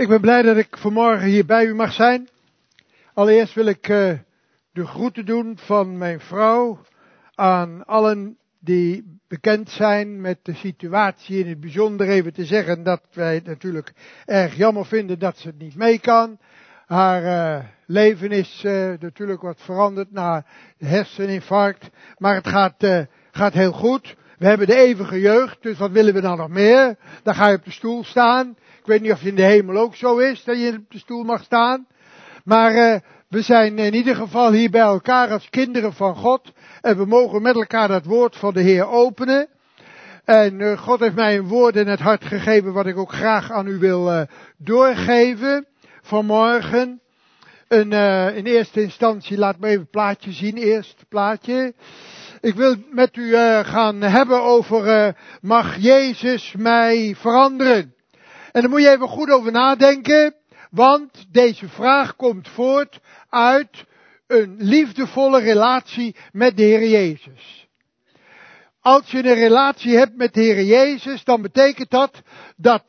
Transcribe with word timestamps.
Ik 0.00 0.08
ben 0.08 0.20
blij 0.20 0.42
dat 0.42 0.56
ik 0.56 0.76
vanmorgen 0.76 1.28
hier 1.28 1.46
bij 1.46 1.66
u 1.66 1.74
mag 1.74 1.92
zijn. 1.92 2.28
Allereerst 3.14 3.54
wil 3.54 3.66
ik 3.66 3.88
uh, 3.88 4.12
de 4.72 4.86
groeten 4.86 5.26
doen 5.26 5.58
van 5.58 5.98
mijn 5.98 6.20
vrouw 6.20 6.80
aan 7.34 7.84
allen 7.84 8.38
die 8.58 9.18
bekend 9.28 9.70
zijn 9.70 10.20
met 10.20 10.38
de 10.42 10.54
situatie. 10.54 11.38
In 11.38 11.48
het 11.48 11.60
bijzonder 11.60 12.08
even 12.08 12.32
te 12.32 12.44
zeggen 12.44 12.82
dat 12.82 13.02
wij 13.12 13.34
het 13.34 13.46
natuurlijk 13.46 13.92
erg 14.24 14.56
jammer 14.56 14.86
vinden 14.86 15.18
dat 15.18 15.38
ze 15.38 15.46
het 15.46 15.58
niet 15.58 15.76
mee 15.76 15.98
kan. 15.98 16.38
Haar 16.86 17.22
uh, 17.22 17.64
leven 17.86 18.30
is 18.30 18.62
uh, 18.66 18.92
natuurlijk 19.00 19.42
wat 19.42 19.60
veranderd 19.60 20.12
na 20.12 20.44
herseninfarct. 20.78 21.90
Maar 22.18 22.34
het 22.34 22.48
gaat, 22.48 23.08
gaat 23.30 23.52
heel 23.52 23.72
goed. 23.72 24.16
We 24.40 24.46
hebben 24.46 24.66
de 24.66 24.76
eeuwige 24.76 25.20
jeugd, 25.20 25.62
dus 25.62 25.78
wat 25.78 25.90
willen 25.90 26.14
we 26.14 26.20
dan 26.20 26.36
nog 26.36 26.48
meer? 26.48 26.96
Dan 27.22 27.34
ga 27.34 27.48
je 27.48 27.56
op 27.56 27.64
de 27.64 27.70
stoel 27.70 28.04
staan. 28.04 28.56
Ik 28.78 28.86
weet 28.86 29.00
niet 29.00 29.12
of 29.12 29.18
het 29.18 29.28
in 29.28 29.34
de 29.34 29.42
hemel 29.42 29.76
ook 29.76 29.96
zo 29.96 30.18
is, 30.18 30.44
dat 30.44 30.60
je 30.60 30.76
op 30.76 30.90
de 30.90 30.98
stoel 30.98 31.22
mag 31.22 31.42
staan. 31.42 31.86
Maar 32.44 32.74
uh, 32.74 32.96
we 33.28 33.42
zijn 33.42 33.78
in 33.78 33.94
ieder 33.94 34.14
geval 34.14 34.52
hier 34.52 34.70
bij 34.70 34.80
elkaar 34.80 35.30
als 35.30 35.50
kinderen 35.50 35.92
van 35.92 36.16
God. 36.16 36.52
En 36.80 36.96
we 36.96 37.04
mogen 37.04 37.42
met 37.42 37.54
elkaar 37.54 37.88
dat 37.88 38.04
woord 38.04 38.36
van 38.36 38.54
de 38.54 38.60
Heer 38.60 38.86
openen. 38.86 39.48
En 40.24 40.60
uh, 40.60 40.78
God 40.78 41.00
heeft 41.00 41.14
mij 41.14 41.36
een 41.36 41.48
woord 41.48 41.76
in 41.76 41.88
het 41.88 42.00
hart 42.00 42.24
gegeven 42.24 42.72
wat 42.72 42.86
ik 42.86 42.96
ook 42.96 43.12
graag 43.12 43.50
aan 43.50 43.66
u 43.66 43.78
wil 43.78 44.12
uh, 44.12 44.22
doorgeven 44.56 45.66
vanmorgen. 46.02 47.00
Een, 47.68 47.92
in 48.34 48.46
eerste 48.46 48.82
instantie, 48.82 49.38
laat 49.38 49.58
me 49.58 49.66
even 49.66 49.80
het 49.80 49.90
plaatje 49.90 50.32
zien, 50.32 50.56
eerst 50.56 51.04
plaatje. 51.08 51.74
Ik 52.40 52.54
wil 52.54 52.76
met 52.90 53.16
u 53.16 53.34
gaan 53.62 54.00
hebben 54.00 54.42
over, 54.42 55.16
mag 55.40 55.76
Jezus 55.76 56.54
mij 56.58 57.14
veranderen? 57.18 57.94
En 58.52 58.60
daar 58.60 58.70
moet 58.70 58.82
je 58.82 58.90
even 58.90 59.08
goed 59.08 59.30
over 59.30 59.52
nadenken, 59.52 60.34
want 60.70 61.26
deze 61.32 61.68
vraag 61.68 62.16
komt 62.16 62.48
voort 62.48 63.00
uit 63.28 63.84
een 64.26 64.54
liefdevolle 64.58 65.40
relatie 65.40 66.16
met 66.32 66.56
de 66.56 66.62
Heer 66.62 66.88
Jezus. 66.88 67.68
Als 68.80 69.10
je 69.10 69.18
een 69.18 69.34
relatie 69.34 69.96
hebt 69.96 70.16
met 70.16 70.34
de 70.34 70.40
Heer 70.40 70.64
Jezus, 70.64 71.24
dan 71.24 71.42
betekent 71.42 71.90
dat 71.90 72.22
dat 72.56 72.84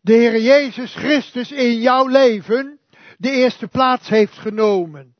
de 0.00 0.12
Heer 0.12 0.40
Jezus 0.40 0.94
Christus 0.94 1.52
in 1.52 1.80
jouw 1.80 2.06
leven 2.06 2.78
de 3.18 3.30
eerste 3.30 3.66
plaats 3.66 4.08
heeft 4.08 4.38
genomen. 4.38 5.15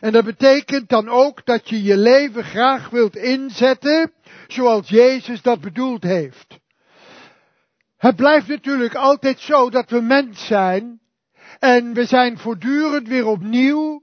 En 0.00 0.12
dat 0.12 0.24
betekent 0.24 0.88
dan 0.88 1.08
ook 1.08 1.44
dat 1.44 1.68
je 1.68 1.82
je 1.82 1.96
leven 1.96 2.44
graag 2.44 2.90
wilt 2.90 3.16
inzetten 3.16 4.12
zoals 4.46 4.88
Jezus 4.88 5.42
dat 5.42 5.60
bedoeld 5.60 6.02
heeft. 6.02 6.58
Het 7.96 8.16
blijft 8.16 8.48
natuurlijk 8.48 8.94
altijd 8.94 9.40
zo 9.40 9.70
dat 9.70 9.90
we 9.90 10.00
mens 10.00 10.46
zijn. 10.46 11.00
En 11.58 11.94
we 11.94 12.04
zijn 12.04 12.38
voortdurend 12.38 13.08
weer 13.08 13.26
opnieuw 13.26 14.02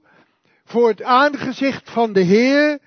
voor 0.64 0.88
het 0.88 1.02
aangezicht 1.02 1.90
van 1.90 2.12
de 2.12 2.20
Heer 2.20 2.78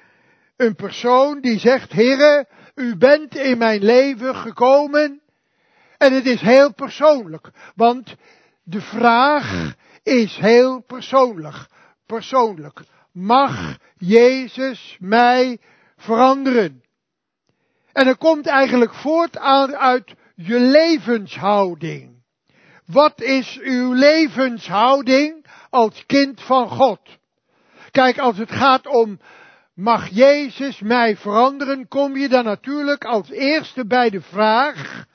een 0.57 0.75
persoon 0.75 1.41
die 1.41 1.59
zegt, 1.59 1.93
Heere, 1.93 2.47
u 2.75 2.97
bent 2.97 3.35
in 3.35 3.57
mijn 3.57 3.83
leven 3.83 4.35
gekomen. 4.35 5.21
En 5.97 6.13
het 6.13 6.25
is 6.25 6.41
heel 6.41 6.73
persoonlijk, 6.73 7.49
want 7.75 8.15
de 8.63 8.81
vraag 8.81 9.73
is 10.03 10.37
heel 10.37 10.81
persoonlijk. 10.81 11.65
Persoonlijk. 12.05 12.81
Mag 13.19 13.77
Jezus 13.95 14.97
mij 14.99 15.59
veranderen? 15.95 16.83
En 17.93 18.07
er 18.07 18.17
komt 18.17 18.47
eigenlijk 18.47 18.93
voort 18.93 19.37
uit 19.73 20.15
je 20.35 20.59
levenshouding. 20.59 22.23
Wat 22.85 23.21
is 23.21 23.59
uw 23.61 23.93
levenshouding 23.93 25.45
als 25.69 26.05
kind 26.05 26.41
van 26.41 26.69
God? 26.69 26.99
Kijk, 27.91 28.17
als 28.17 28.37
het 28.37 28.51
gaat 28.51 28.87
om 28.87 29.19
mag 29.73 30.07
Jezus 30.07 30.79
mij 30.79 31.17
veranderen, 31.17 31.87
kom 31.87 32.17
je 32.17 32.29
dan 32.29 32.43
natuurlijk 32.43 33.05
als 33.05 33.29
eerste 33.29 33.85
bij 33.85 34.09
de 34.09 34.21
vraag, 34.21 35.05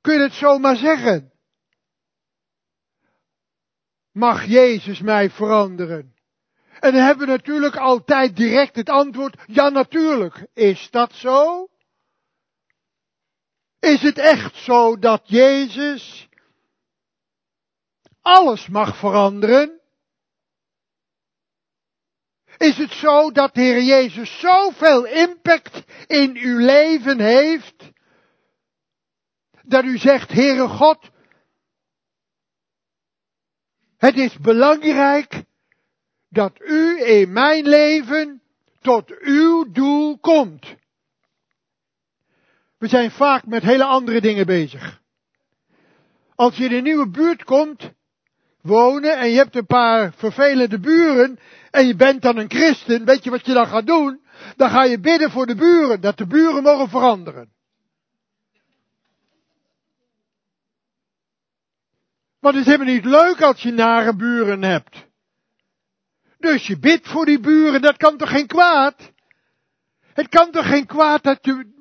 kun 0.00 0.14
je 0.14 0.20
het 0.20 0.32
zomaar 0.32 0.76
zeggen? 0.76 1.32
Mag 4.12 4.44
Jezus 4.44 5.00
mij 5.00 5.30
veranderen? 5.30 6.15
En 6.80 6.92
dan 6.92 7.02
hebben 7.02 7.26
we 7.26 7.32
natuurlijk 7.32 7.76
altijd 7.76 8.36
direct 8.36 8.76
het 8.76 8.88
antwoord, 8.88 9.36
ja 9.46 9.68
natuurlijk, 9.68 10.46
is 10.54 10.90
dat 10.90 11.12
zo? 11.12 11.68
Is 13.80 14.02
het 14.02 14.18
echt 14.18 14.56
zo 14.56 14.98
dat 14.98 15.22
Jezus 15.24 16.28
alles 18.20 18.68
mag 18.68 18.96
veranderen? 18.96 19.80
Is 22.56 22.76
het 22.76 22.92
zo 22.92 23.30
dat 23.30 23.54
de 23.54 23.60
Heer 23.60 23.82
Jezus 23.82 24.38
zoveel 24.38 25.06
impact 25.06 25.84
in 26.06 26.36
uw 26.36 26.58
leven 26.58 27.20
heeft, 27.20 27.90
dat 29.62 29.84
u 29.84 29.98
zegt, 29.98 30.32
Heere 30.32 30.68
God, 30.68 31.10
het 33.96 34.16
is 34.16 34.38
belangrijk 34.38 35.44
dat 36.36 36.60
u 36.60 37.02
in 37.04 37.32
mijn 37.32 37.68
leven 37.68 38.42
tot 38.80 39.18
uw 39.18 39.72
doel 39.72 40.18
komt. 40.18 40.74
We 42.78 42.88
zijn 42.88 43.10
vaak 43.10 43.46
met 43.46 43.62
hele 43.62 43.84
andere 43.84 44.20
dingen 44.20 44.46
bezig. 44.46 45.00
Als 46.34 46.56
je 46.56 46.64
in 46.64 46.72
een 46.72 46.82
nieuwe 46.82 47.08
buurt 47.08 47.44
komt, 47.44 47.90
wonen 48.60 49.18
en 49.18 49.28
je 49.28 49.36
hebt 49.36 49.56
een 49.56 49.66
paar 49.66 50.12
vervelende 50.16 50.80
buren 50.80 51.38
en 51.70 51.86
je 51.86 51.96
bent 51.96 52.22
dan 52.22 52.36
een 52.36 52.50
christen, 52.50 53.04
weet 53.04 53.24
je 53.24 53.30
wat 53.30 53.46
je 53.46 53.52
dan 53.52 53.66
gaat 53.66 53.86
doen? 53.86 54.20
Dan 54.56 54.70
ga 54.70 54.84
je 54.84 55.00
bidden 55.00 55.30
voor 55.30 55.46
de 55.46 55.54
buren, 55.54 56.00
dat 56.00 56.18
de 56.18 56.26
buren 56.26 56.62
mogen 56.62 56.88
veranderen. 56.88 57.54
Want 62.38 62.54
het 62.54 62.66
is 62.66 62.72
helemaal 62.72 62.94
niet 62.94 63.04
leuk 63.04 63.40
als 63.40 63.62
je 63.62 63.72
nare 63.72 64.16
buren 64.16 64.62
hebt. 64.62 65.06
Dus 66.38 66.66
je 66.66 66.78
bidt 66.78 67.08
voor 67.08 67.24
die 67.24 67.40
buren, 67.40 67.82
dat 67.82 67.96
kan 67.96 68.16
toch 68.16 68.30
geen 68.30 68.46
kwaad? 68.46 69.12
Het 70.12 70.28
kan 70.28 70.50
toch 70.50 70.68
geen 70.68 70.86
kwaad 70.86 71.22
dat 71.22 71.38
je 71.40 71.74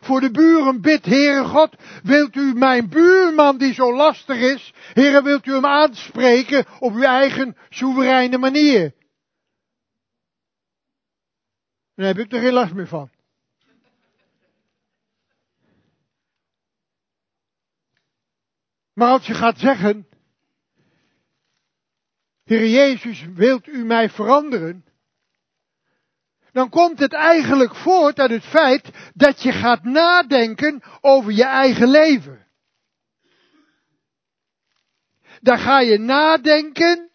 voor 0.00 0.20
de 0.20 0.30
buren 0.30 0.80
bidt, 0.80 1.06
Heere 1.06 1.44
God, 1.44 1.76
wilt 2.02 2.36
u 2.36 2.52
mijn 2.54 2.88
buurman 2.88 3.58
die 3.58 3.74
zo 3.74 3.94
lastig 3.94 4.36
is, 4.36 4.72
Heere, 4.92 5.22
wilt 5.22 5.46
u 5.46 5.52
hem 5.52 5.66
aanspreken 5.66 6.66
op 6.78 6.92
uw 6.92 7.02
eigen 7.02 7.56
soevereine 7.68 8.38
manier? 8.38 8.94
Daar 11.94 12.06
heb 12.06 12.18
ik 12.18 12.32
er 12.32 12.40
geen 12.40 12.52
last 12.52 12.74
meer 12.74 12.86
van. 12.86 13.10
Maar 18.92 19.08
als 19.08 19.26
je 19.26 19.34
gaat 19.34 19.58
zeggen, 19.58 20.05
Heer 22.46 22.68
Jezus, 22.68 23.24
wilt 23.34 23.66
u 23.66 23.84
mij 23.84 24.10
veranderen? 24.10 24.86
dan 26.56 26.68
komt 26.68 26.98
het 26.98 27.12
eigenlijk 27.12 27.74
voort 27.74 28.18
uit 28.18 28.30
het 28.30 28.44
feit 28.44 28.90
dat 29.14 29.42
je 29.42 29.52
gaat 29.52 29.84
nadenken 29.84 30.82
over 31.00 31.32
je 31.32 31.44
eigen 31.44 31.88
leven. 31.88 32.46
Dan 35.40 35.58
ga 35.58 35.80
je 35.80 35.98
nadenken 35.98 37.10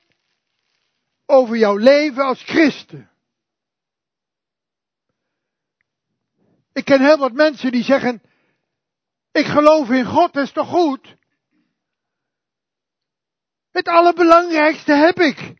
over 1.26 1.58
jouw 1.58 1.76
leven 1.76 2.24
als 2.24 2.44
christen. 2.44 3.12
Ik 6.74 6.86
ken 6.86 7.02
heel 7.02 7.18
wat 7.18 7.34
mensen 7.34 7.72
die 7.72 7.84
zeggen, 7.84 8.22
ik 9.32 9.46
geloof 9.46 9.90
in 9.90 10.06
God, 10.06 10.34
dat 10.34 10.44
is 10.44 10.52
toch 10.52 10.68
goed? 10.68 11.16
Het 13.72 13.88
allerbelangrijkste 13.88 14.94
heb 14.94 15.20
ik. 15.20 15.54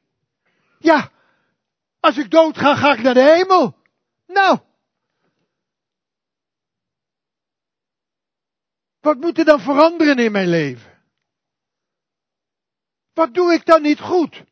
Ja, 0.80 1.12
als 2.00 2.18
ik 2.18 2.32
dood 2.32 2.58
ga, 2.58 2.76
ga 2.76 2.94
ik 2.94 3.02
naar 3.02 3.14
de 3.14 3.34
hemel. 3.36 3.76
Nou. 4.28 4.60
Wat 9.00 9.18
moet 9.18 9.38
er 9.38 9.46
dan 9.46 9.60
veranderen 9.60 10.18
in 10.18 10.32
mijn 10.32 10.48
leven? 10.48 11.04
Wat 13.14 13.34
doe 13.34 13.54
ik 13.54 13.66
dan 13.66 13.82
niet 13.82 14.00
goed? 14.00 14.44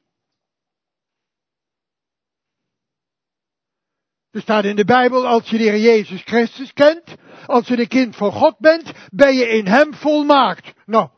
Er 4.31 4.41
staat 4.41 4.63
in 4.63 4.75
de 4.75 4.85
Bijbel, 4.85 5.27
als 5.27 5.49
je 5.49 5.57
de 5.57 5.63
Heer 5.63 5.77
Jezus 5.77 6.21
Christus 6.21 6.73
kent, 6.73 7.15
als 7.45 7.67
je 7.67 7.79
een 7.79 7.87
kind 7.87 8.15
van 8.15 8.31
God 8.31 8.57
bent, 8.57 8.91
ben 9.09 9.35
je 9.35 9.47
in 9.47 9.67
Hem 9.67 9.93
volmaakt. 9.93 10.73
Nou, 10.85 11.09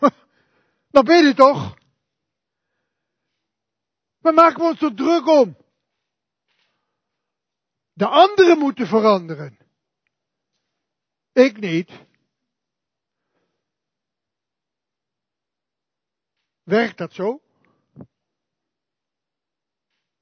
dan 0.94 1.04
ben 1.04 1.26
je 1.26 1.34
toch? 1.34 1.78
Waar 4.18 4.34
maken 4.34 4.60
we 4.60 4.68
ons 4.68 4.78
zo 4.78 4.94
druk 4.94 5.26
om? 5.26 5.56
De 7.92 8.06
anderen 8.06 8.58
moeten 8.58 8.86
veranderen. 8.86 9.58
Ik 11.32 11.58
niet. 11.60 11.90
Werkt 16.62 16.98
dat 16.98 17.12
zo? 17.12 17.42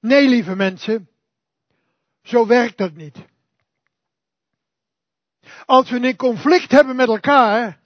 Nee, 0.00 0.28
lieve 0.28 0.54
mensen, 0.54 1.10
zo 2.22 2.46
werkt 2.46 2.78
dat 2.78 2.92
niet. 2.92 3.24
Als 5.64 5.90
we 5.90 5.96
een 5.96 6.16
conflict 6.16 6.70
hebben 6.70 6.96
met 6.96 7.08
elkaar, 7.08 7.81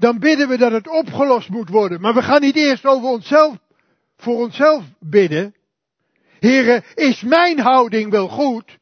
dan 0.00 0.18
bidden 0.18 0.48
we 0.48 0.56
dat 0.56 0.72
het 0.72 0.88
opgelost 0.88 1.48
moet 1.48 1.68
worden. 1.68 2.00
Maar 2.00 2.14
we 2.14 2.22
gaan 2.22 2.40
niet 2.40 2.56
eerst 2.56 2.84
over 2.84 3.08
onszelf, 3.08 3.58
voor 4.16 4.36
onszelf 4.36 4.84
bidden. 4.98 5.54
Heren, 6.38 6.84
is 6.94 7.22
mijn 7.22 7.58
houding 7.58 8.10
wel 8.10 8.28
goed? 8.28 8.78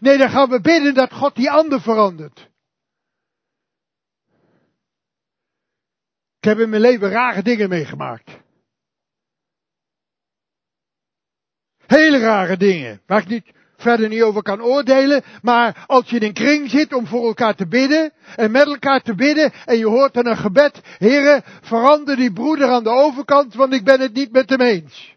Nee, 0.00 0.18
dan 0.18 0.30
gaan 0.30 0.48
we 0.48 0.60
bidden 0.60 0.94
dat 0.94 1.12
God 1.12 1.34
die 1.34 1.50
ander 1.50 1.80
verandert. 1.80 2.48
Ik 6.38 6.44
heb 6.44 6.58
in 6.58 6.68
mijn 6.68 6.82
leven 6.82 7.10
rare 7.10 7.42
dingen 7.42 7.68
meegemaakt. 7.68 8.40
Hele 11.86 12.18
rare 12.18 12.56
dingen, 12.56 13.02
waar 13.06 13.20
ik 13.22 13.28
niet, 13.28 13.52
verder 13.78 14.08
niet 14.08 14.22
over 14.22 14.42
kan 14.42 14.62
oordelen, 14.62 15.22
maar 15.42 15.84
als 15.86 16.10
je 16.10 16.16
in 16.16 16.26
een 16.26 16.32
kring 16.32 16.70
zit 16.70 16.92
om 16.92 17.06
voor 17.06 17.26
elkaar 17.26 17.54
te 17.54 17.66
bidden 17.66 18.12
en 18.36 18.50
met 18.50 18.66
elkaar 18.66 19.02
te 19.02 19.14
bidden 19.14 19.52
en 19.64 19.78
je 19.78 19.86
hoort 19.86 20.14
dan 20.14 20.26
een 20.26 20.36
gebed, 20.36 20.80
heren, 20.98 21.42
verander 21.60 22.16
die 22.16 22.32
broeder 22.32 22.68
aan 22.68 22.84
de 22.84 22.90
overkant, 22.90 23.54
want 23.54 23.72
ik 23.72 23.84
ben 23.84 24.00
het 24.00 24.14
niet 24.14 24.32
met 24.32 24.50
hem 24.50 24.60
eens. 24.60 25.16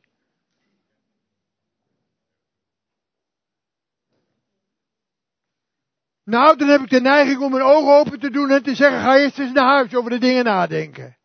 Nou, 6.24 6.58
dan 6.58 6.68
heb 6.68 6.82
ik 6.82 6.90
de 6.90 7.02
neiging 7.02 7.42
om 7.42 7.52
mijn 7.52 7.64
ogen 7.64 7.94
open 7.94 8.20
te 8.20 8.30
doen 8.30 8.50
en 8.50 8.64
te 8.64 8.76
zeggen, 8.76 9.02
ga 9.02 9.18
eerst 9.18 9.40
eens 9.40 9.52
naar 9.52 9.74
huis 9.74 9.96
over 9.96 10.10
de 10.10 10.18
dingen 10.18 10.44
nadenken. 10.44 11.18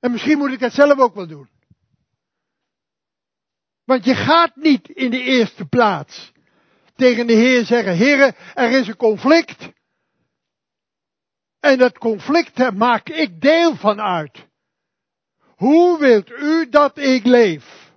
En 0.00 0.10
misschien 0.10 0.38
moet 0.38 0.52
ik 0.52 0.60
dat 0.60 0.72
zelf 0.72 0.98
ook 0.98 1.14
wel 1.14 1.26
doen. 1.26 1.55
Want 3.86 4.04
je 4.04 4.14
gaat 4.14 4.56
niet 4.56 4.88
in 4.88 5.10
de 5.10 5.20
eerste 5.20 5.64
plaats 5.66 6.32
tegen 6.94 7.26
de 7.26 7.32
Heer 7.32 7.64
zeggen, 7.64 7.96
Heer, 7.96 8.36
er 8.54 8.70
is 8.70 8.88
een 8.88 8.96
conflict. 8.96 9.68
En 11.60 11.78
dat 11.78 11.98
conflict 11.98 12.70
maak 12.70 13.08
ik 13.08 13.40
deel 13.40 13.76
van 13.76 14.00
uit. 14.00 14.46
Hoe 15.56 15.98
wilt 15.98 16.30
u 16.30 16.68
dat 16.68 16.98
ik 16.98 17.24
leef? 17.24 17.92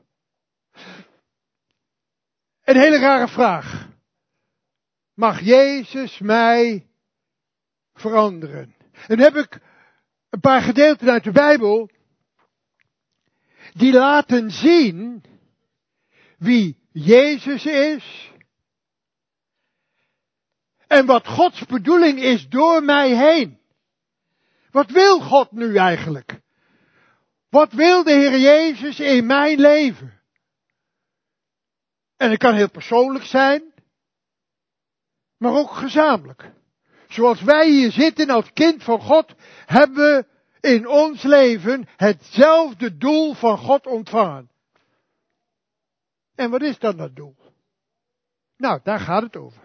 Een 2.63 2.77
hele 2.77 2.99
rare 2.99 3.27
vraag. 3.27 3.87
Mag 5.13 5.41
Jezus 5.41 6.19
mij 6.19 6.87
veranderen? 7.93 8.75
En 8.91 9.17
dan 9.17 9.19
heb 9.19 9.35
ik 9.35 9.59
een 10.29 10.39
paar 10.39 10.61
gedeelten 10.61 11.09
uit 11.09 11.23
de 11.23 11.31
Bijbel 11.31 11.89
die 13.73 13.93
laten 13.93 14.51
zien 14.51 15.23
wie 16.39 16.77
Jezus 16.91 17.65
is. 17.65 18.31
En 20.87 21.05
wat 21.05 21.27
Gods 21.27 21.65
bedoeling 21.65 22.19
is 22.19 22.47
door 22.47 22.83
mij 22.83 23.15
heen. 23.15 23.59
Wat 24.71 24.91
wil 24.91 25.19
God 25.19 25.51
nu 25.51 25.75
eigenlijk? 25.75 26.39
Wat 27.49 27.71
wil 27.71 28.03
de 28.03 28.11
Heer 28.11 28.39
Jezus 28.39 28.99
in 28.99 29.25
mijn 29.25 29.59
leven? 29.59 30.21
En 32.17 32.29
het 32.29 32.39
kan 32.39 32.55
heel 32.55 32.69
persoonlijk 32.69 33.25
zijn, 33.25 33.73
maar 35.37 35.53
ook 35.53 35.71
gezamenlijk. 35.71 36.51
Zoals 37.07 37.41
wij 37.41 37.69
hier 37.69 37.91
zitten 37.91 38.29
als 38.29 38.53
kind 38.53 38.83
van 38.83 39.01
God, 39.01 39.33
hebben 39.65 39.95
we 39.95 40.25
in 40.69 40.87
ons 40.87 41.23
leven 41.23 41.87
hetzelfde 41.95 42.97
doel 42.97 43.33
van 43.33 43.57
God 43.57 43.87
ontvangen. 43.87 44.49
En 46.39 46.49
wat 46.49 46.61
is 46.61 46.79
dan 46.79 46.97
dat 46.97 47.15
doel? 47.15 47.35
Nou, 48.57 48.79
daar 48.83 48.99
gaat 48.99 49.23
het 49.23 49.35
over. 49.35 49.61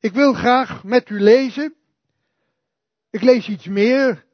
Ik 0.00 0.12
wil 0.12 0.32
graag 0.32 0.84
met 0.84 1.08
u 1.08 1.20
lezen. 1.20 1.74
Ik 3.10 3.22
lees 3.22 3.48
iets 3.48 3.66
meer 3.66 4.24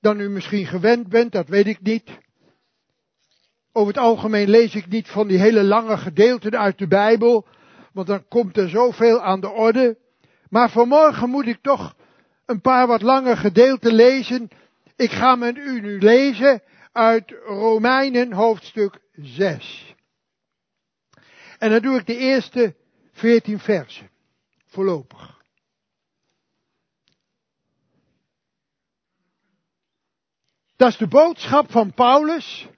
dan 0.00 0.20
u 0.20 0.28
misschien 0.28 0.66
gewend 0.66 1.08
bent, 1.08 1.32
dat 1.32 1.48
weet 1.48 1.66
ik 1.66 1.80
niet. 1.80 2.18
Over 3.72 3.94
het 3.94 4.02
algemeen 4.02 4.48
lees 4.48 4.74
ik 4.74 4.88
niet 4.88 5.08
van 5.08 5.28
die 5.28 5.38
hele 5.38 5.64
lange 5.64 5.96
gedeelten 5.96 6.58
uit 6.58 6.78
de 6.78 6.86
Bijbel, 6.86 7.46
want 7.92 8.06
dan 8.06 8.28
komt 8.28 8.56
er 8.56 8.68
zoveel 8.68 9.22
aan 9.22 9.40
de 9.40 9.50
orde. 9.50 9.98
Maar 10.48 10.70
vanmorgen 10.70 11.30
moet 11.30 11.46
ik 11.46 11.62
toch 11.62 11.96
een 12.46 12.60
paar 12.60 12.86
wat 12.86 13.02
lange 13.02 13.36
gedeelten 13.36 13.92
lezen. 13.92 14.48
Ik 14.96 15.10
ga 15.10 15.34
met 15.34 15.56
u 15.56 15.80
nu 15.80 15.98
lezen 15.98 16.62
uit 16.96 17.30
Romeinen 17.30 18.32
hoofdstuk 18.32 19.00
6. 19.12 19.94
En 21.58 21.70
dan 21.70 21.80
doe 21.82 21.98
ik 21.98 22.06
de 22.06 22.16
eerste 22.16 22.76
14 23.12 23.58
versen. 23.58 24.10
Voorlopig. 24.66 25.40
Dat 30.76 30.88
is 30.88 30.96
de 30.96 31.08
boodschap 31.08 31.70
van 31.70 31.94
Paulus, 31.94 32.68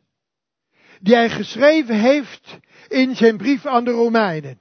die 1.00 1.14
hij 1.14 1.30
geschreven 1.30 2.00
heeft 2.00 2.58
in 2.88 3.16
zijn 3.16 3.36
brief 3.36 3.66
aan 3.66 3.84
de 3.84 3.90
Romeinen. 3.90 4.60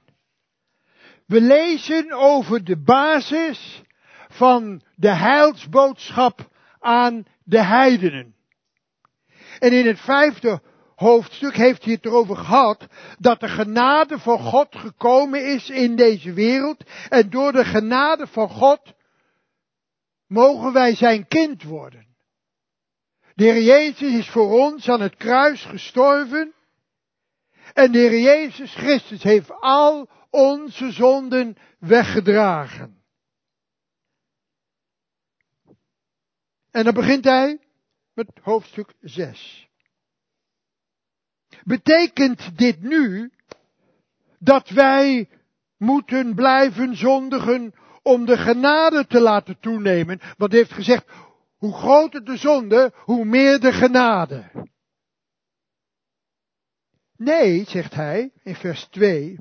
We 1.26 1.40
lezen 1.40 2.12
over 2.12 2.64
de 2.64 2.82
basis 2.82 3.82
van 4.28 4.82
de 4.96 5.14
heilsboodschap 5.14 6.50
aan 6.78 7.26
de 7.44 7.62
heidenen. 7.62 8.37
En 9.58 9.72
in 9.72 9.86
het 9.86 10.00
vijfde 10.00 10.60
hoofdstuk 10.94 11.54
heeft 11.54 11.84
hij 11.84 11.92
het 11.92 12.04
erover 12.04 12.36
gehad 12.36 12.86
dat 13.18 13.40
de 13.40 13.48
genade 13.48 14.18
van 14.18 14.38
God 14.38 14.76
gekomen 14.76 15.46
is 15.46 15.70
in 15.70 15.96
deze 15.96 16.32
wereld. 16.32 16.84
En 17.08 17.30
door 17.30 17.52
de 17.52 17.64
genade 17.64 18.26
van 18.26 18.48
God 18.48 18.80
mogen 20.26 20.72
wij 20.72 20.94
zijn 20.94 21.26
kind 21.26 21.62
worden. 21.62 22.06
De 23.34 23.44
Heer 23.44 23.62
Jezus 23.62 24.12
is 24.12 24.28
voor 24.28 24.50
ons 24.50 24.88
aan 24.88 25.00
het 25.00 25.16
kruis 25.16 25.64
gestorven. 25.64 26.54
En 27.74 27.92
de 27.92 27.98
Heer 27.98 28.20
Jezus 28.20 28.74
Christus 28.74 29.22
heeft 29.22 29.50
al 29.60 30.08
onze 30.30 30.92
zonden 30.92 31.56
weggedragen. 31.78 33.02
En 36.70 36.84
dan 36.84 36.94
begint 36.94 37.24
hij 37.24 37.67
met 38.18 38.38
hoofdstuk 38.42 38.94
6. 39.00 39.68
Betekent 41.64 42.58
dit 42.58 42.82
nu 42.82 43.30
dat 44.38 44.68
wij 44.68 45.28
moeten 45.76 46.34
blijven 46.34 46.96
zondigen 46.96 47.74
om 48.02 48.24
de 48.24 48.36
genade 48.36 49.06
te 49.06 49.20
laten 49.20 49.60
toenemen? 49.60 50.20
Want 50.36 50.50
hij 50.50 50.60
heeft 50.60 50.72
gezegd, 50.72 51.06
hoe 51.56 51.72
groter 51.72 52.24
de 52.24 52.36
zonde, 52.36 52.92
hoe 52.94 53.24
meer 53.24 53.60
de 53.60 53.72
genade. 53.72 54.68
Nee, 57.16 57.64
zegt 57.64 57.94
hij 57.94 58.32
in 58.42 58.54
vers 58.54 58.84
2, 58.84 59.38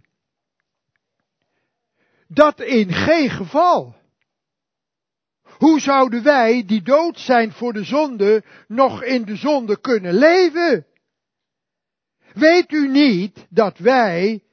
dat 2.27 2.59
in 2.59 2.93
geen 2.93 3.29
geval. 3.29 3.95
Hoe 5.57 5.79
zouden 5.79 6.23
wij, 6.23 6.63
die 6.65 6.81
dood 6.81 7.19
zijn 7.19 7.51
voor 7.51 7.73
de 7.73 7.83
zonde, 7.83 8.43
nog 8.67 9.03
in 9.03 9.25
de 9.25 9.35
zonde 9.35 9.79
kunnen 9.79 10.13
leven? 10.13 10.85
Weet 12.33 12.71
u 12.71 12.87
niet 12.87 13.45
dat 13.49 13.77
wij, 13.77 14.43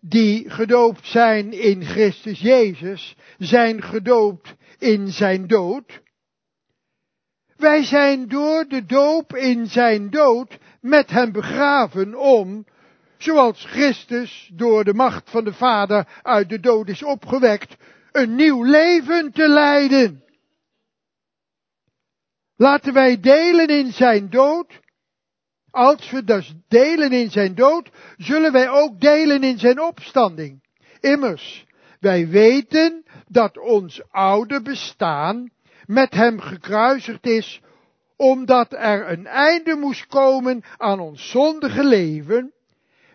die 0.00 0.50
gedoopt 0.50 1.06
zijn 1.06 1.52
in 1.52 1.84
Christus 1.84 2.40
Jezus, 2.40 3.16
zijn 3.38 3.82
gedoopt 3.82 4.54
in 4.78 5.08
zijn 5.08 5.46
dood? 5.46 6.02
Wij 7.56 7.84
zijn 7.84 8.28
door 8.28 8.64
de 8.68 8.84
doop 8.84 9.36
in 9.36 9.66
zijn 9.66 10.10
dood 10.10 10.58
met 10.80 11.10
hem 11.10 11.32
begraven 11.32 12.14
om, 12.14 12.66
zoals 13.18 13.64
Christus 13.64 14.50
door 14.54 14.84
de 14.84 14.94
macht 14.94 15.30
van 15.30 15.44
de 15.44 15.52
Vader 15.52 16.08
uit 16.22 16.48
de 16.48 16.60
dood 16.60 16.88
is 16.88 17.02
opgewekt, 17.02 17.76
een 18.14 18.34
nieuw 18.34 18.62
leven 18.62 19.32
te 19.32 19.48
leiden. 19.48 20.24
Laten 22.56 22.92
wij 22.92 23.20
delen 23.20 23.68
in 23.68 23.92
zijn 23.92 24.30
dood. 24.30 24.80
Als 25.70 26.10
we 26.10 26.24
dus 26.24 26.54
delen 26.68 27.12
in 27.12 27.30
zijn 27.30 27.54
dood, 27.54 27.90
zullen 28.16 28.52
wij 28.52 28.68
ook 28.70 29.00
delen 29.00 29.42
in 29.42 29.58
zijn 29.58 29.80
opstanding. 29.80 30.62
Immers, 31.00 31.64
wij 32.00 32.28
weten 32.28 33.04
dat 33.28 33.58
ons 33.58 34.02
oude 34.10 34.62
bestaan 34.62 35.50
met 35.86 36.14
hem 36.14 36.40
gekruisigd 36.40 37.26
is, 37.26 37.60
omdat 38.16 38.72
er 38.72 39.10
een 39.10 39.26
einde 39.26 39.76
moest 39.76 40.06
komen 40.06 40.64
aan 40.76 41.00
ons 41.00 41.30
zondige 41.30 41.84
leven. 41.84 42.52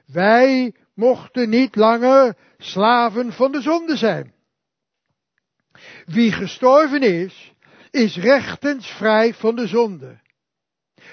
Wij 0.05 0.73
mochten 0.93 1.49
niet 1.49 1.75
langer 1.75 2.35
slaven 2.57 3.33
van 3.33 3.51
de 3.51 3.61
zonde 3.61 3.97
zijn. 3.97 4.37
Wie 6.09 6.31
gestorven 6.31 7.01
is, 7.01 7.53
is 7.91 8.17
rechtens 8.17 8.87
vrij 8.87 9.33
van 9.33 9.55
de 9.55 9.67
zonde. 9.67 10.19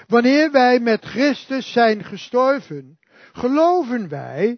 Wanneer 0.07 0.51
wij 0.51 0.79
met 0.79 1.05
Christus 1.05 1.71
zijn 1.71 2.03
gestorven, 2.03 2.99
geloven 3.31 4.09
wij 4.09 4.57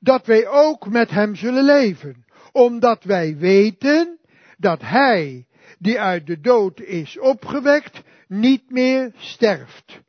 dat 0.00 0.26
wij 0.26 0.48
ook 0.48 0.88
met 0.88 1.10
Hem 1.10 1.34
zullen 1.34 1.64
leven, 1.64 2.24
omdat 2.52 3.04
wij 3.04 3.36
weten 3.36 4.18
dat 4.56 4.80
Hij, 4.80 5.46
die 5.78 6.00
uit 6.00 6.26
de 6.26 6.40
dood 6.40 6.80
is 6.80 7.18
opgewekt, 7.18 8.02
niet 8.28 8.70
meer 8.70 9.12
sterft. 9.16 10.00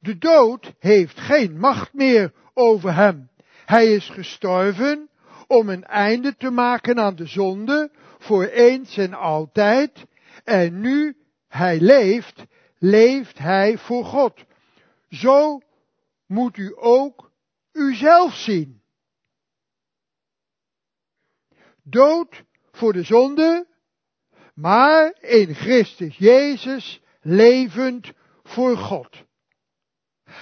De 0.00 0.18
dood 0.18 0.72
heeft 0.78 1.20
geen 1.20 1.58
macht 1.58 1.92
meer 1.92 2.32
over 2.54 2.94
Hem. 2.94 3.30
Hij 3.64 3.94
is 3.94 4.08
gestorven 4.08 5.08
om 5.46 5.68
een 5.68 5.84
einde 5.84 6.36
te 6.36 6.50
maken 6.50 6.98
aan 6.98 7.16
de 7.16 7.26
zonde, 7.26 7.90
voor 8.26 8.44
eens 8.44 8.96
en 8.96 9.14
altijd, 9.14 10.06
en 10.44 10.80
nu 10.80 11.16
Hij 11.48 11.80
leeft, 11.80 12.44
leeft 12.78 13.38
Hij 13.38 13.78
voor 13.78 14.04
God. 14.04 14.44
Zo 15.08 15.60
moet 16.26 16.56
u 16.56 16.72
ook 16.76 17.30
uzelf 17.72 18.34
zien. 18.34 18.82
Dood 21.82 22.44
voor 22.70 22.92
de 22.92 23.02
zonde, 23.02 23.66
maar 24.54 25.16
in 25.20 25.54
Christus 25.54 26.16
Jezus 26.16 27.00
levend 27.20 28.12
voor 28.42 28.76
God. 28.76 29.24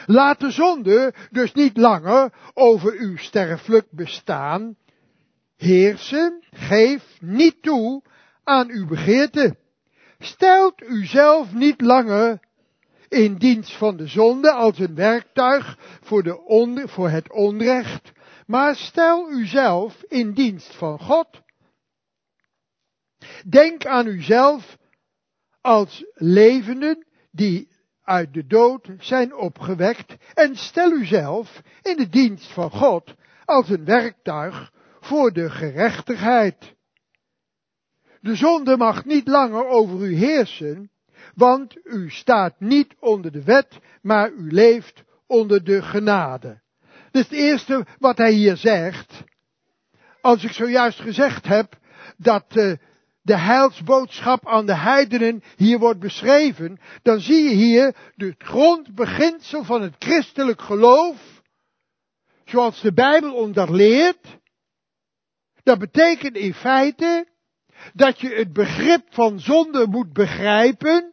Laat 0.06 0.40
de 0.40 0.50
zonde 0.50 1.14
dus 1.30 1.52
niet 1.52 1.76
langer 1.76 2.32
over 2.54 2.92
uw 2.92 3.16
sterfelijk 3.16 3.90
bestaan 3.90 4.76
heersen. 5.64 6.44
Geef 6.50 7.16
niet 7.20 7.62
toe 7.62 8.02
aan 8.44 8.70
uw 8.70 8.86
begeerte. 8.86 9.56
Stelt 10.18 10.82
uzelf 10.82 11.52
niet 11.52 11.80
langer 11.80 12.40
in 13.08 13.34
dienst 13.34 13.76
van 13.76 13.96
de 13.96 14.06
zonde 14.06 14.52
als 14.52 14.78
een 14.78 14.94
werktuig 14.94 15.78
voor, 16.02 16.22
de 16.22 16.82
voor 16.86 17.08
het 17.08 17.32
onrecht, 17.32 18.12
maar 18.46 18.76
stel 18.76 19.30
uzelf 19.30 20.02
in 20.02 20.32
dienst 20.32 20.74
van 20.74 20.98
God. 20.98 21.42
Denk 23.48 23.86
aan 23.86 24.06
uzelf 24.06 24.76
als 25.60 26.04
levenden 26.14 27.06
die 27.30 27.68
uit 28.02 28.34
de 28.34 28.46
dood 28.46 28.88
zijn 28.98 29.34
opgewekt 29.34 30.16
en 30.34 30.56
stel 30.56 30.92
uzelf 30.92 31.62
in 31.82 31.96
de 31.96 32.08
dienst 32.08 32.52
van 32.52 32.70
God 32.70 33.14
als 33.44 33.68
een 33.68 33.84
werktuig 33.84 34.72
voor 35.04 35.32
de 35.32 35.50
gerechtigheid. 35.50 36.74
De 38.20 38.34
zonde 38.34 38.76
mag 38.76 39.04
niet 39.04 39.28
langer 39.28 39.66
over 39.66 40.06
u 40.06 40.14
heersen, 40.14 40.90
want 41.34 41.76
u 41.84 42.10
staat 42.10 42.60
niet 42.60 42.94
onder 42.98 43.32
de 43.32 43.42
wet, 43.42 43.78
maar 44.02 44.30
u 44.30 44.52
leeft 44.52 45.02
onder 45.26 45.64
de 45.64 45.82
genade. 45.82 46.62
Dat 47.10 47.22
is 47.22 47.28
het 47.28 47.38
eerste 47.38 47.86
wat 47.98 48.18
hij 48.18 48.32
hier 48.32 48.56
zegt. 48.56 49.24
Als 50.20 50.44
ik 50.44 50.52
zojuist 50.52 51.00
gezegd 51.00 51.46
heb 51.46 51.78
dat 52.16 52.44
uh, 52.56 52.72
de 53.22 53.38
heilsboodschap 53.38 54.48
aan 54.48 54.66
de 54.66 54.76
heidenen 54.76 55.42
hier 55.56 55.78
wordt 55.78 56.00
beschreven, 56.00 56.80
dan 57.02 57.20
zie 57.20 57.42
je 57.42 57.54
hier 57.54 57.96
het 58.16 58.34
grondbeginsel 58.38 59.64
van 59.64 59.82
het 59.82 59.94
christelijk 59.98 60.60
geloof, 60.60 61.42
zoals 62.44 62.80
de 62.80 62.92
Bijbel 62.92 63.34
ons 63.34 63.54
dat 63.54 63.70
leert. 63.70 64.42
Dat 65.64 65.78
betekent 65.78 66.36
in 66.36 66.54
feite 66.54 67.26
dat 67.92 68.20
je 68.20 68.28
het 68.28 68.52
begrip 68.52 69.02
van 69.10 69.40
zonde 69.40 69.86
moet 69.86 70.12
begrijpen. 70.12 71.12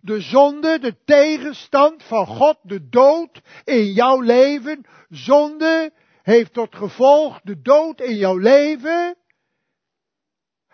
De 0.00 0.20
zonde, 0.20 0.78
de 0.78 0.96
tegenstand 1.04 2.02
van 2.02 2.26
God, 2.26 2.58
de 2.62 2.88
dood 2.88 3.40
in 3.64 3.92
jouw 3.92 4.20
leven. 4.20 4.86
Zonde 5.08 5.92
heeft 6.22 6.52
tot 6.52 6.74
gevolg 6.74 7.40
de 7.40 7.60
dood 7.60 8.00
in 8.00 8.16
jouw 8.16 8.36
leven. 8.36 9.16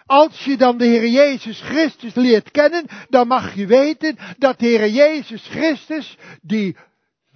Als 0.07 0.45
je 0.45 0.57
dan 0.57 0.79
de 0.79 0.85
Heer 0.85 1.09
Jezus 1.09 1.61
Christus 1.61 2.15
leert 2.15 2.51
kennen, 2.51 2.87
dan 3.09 3.27
mag 3.27 3.55
je 3.55 3.67
weten 3.67 4.17
dat 4.39 4.59
de 4.59 4.67
Heer 4.67 4.89
Jezus 4.89 5.47
Christus 5.47 6.17
die 6.43 6.77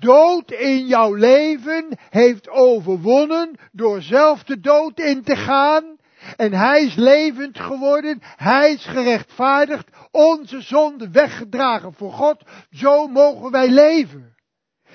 dood 0.02 0.50
in 0.50 0.86
jouw 0.86 1.14
leven 1.14 1.98
heeft 2.10 2.48
overwonnen 2.48 3.58
door 3.72 4.02
zelf 4.02 4.44
de 4.44 4.60
dood 4.60 5.00
in 5.00 5.22
te 5.22 5.36
gaan. 5.36 5.96
En 6.36 6.52
hij 6.52 6.82
is 6.82 6.94
levend 6.94 7.58
geworden, 7.58 8.18
hij 8.22 8.72
is 8.72 8.84
gerechtvaardigd, 8.84 9.88
onze 10.10 10.60
zonde 10.60 11.10
weggedragen 11.10 11.92
voor 11.92 12.12
God, 12.12 12.42
zo 12.70 13.06
mogen 13.06 13.50
wij 13.50 13.68
leven. 13.68 14.34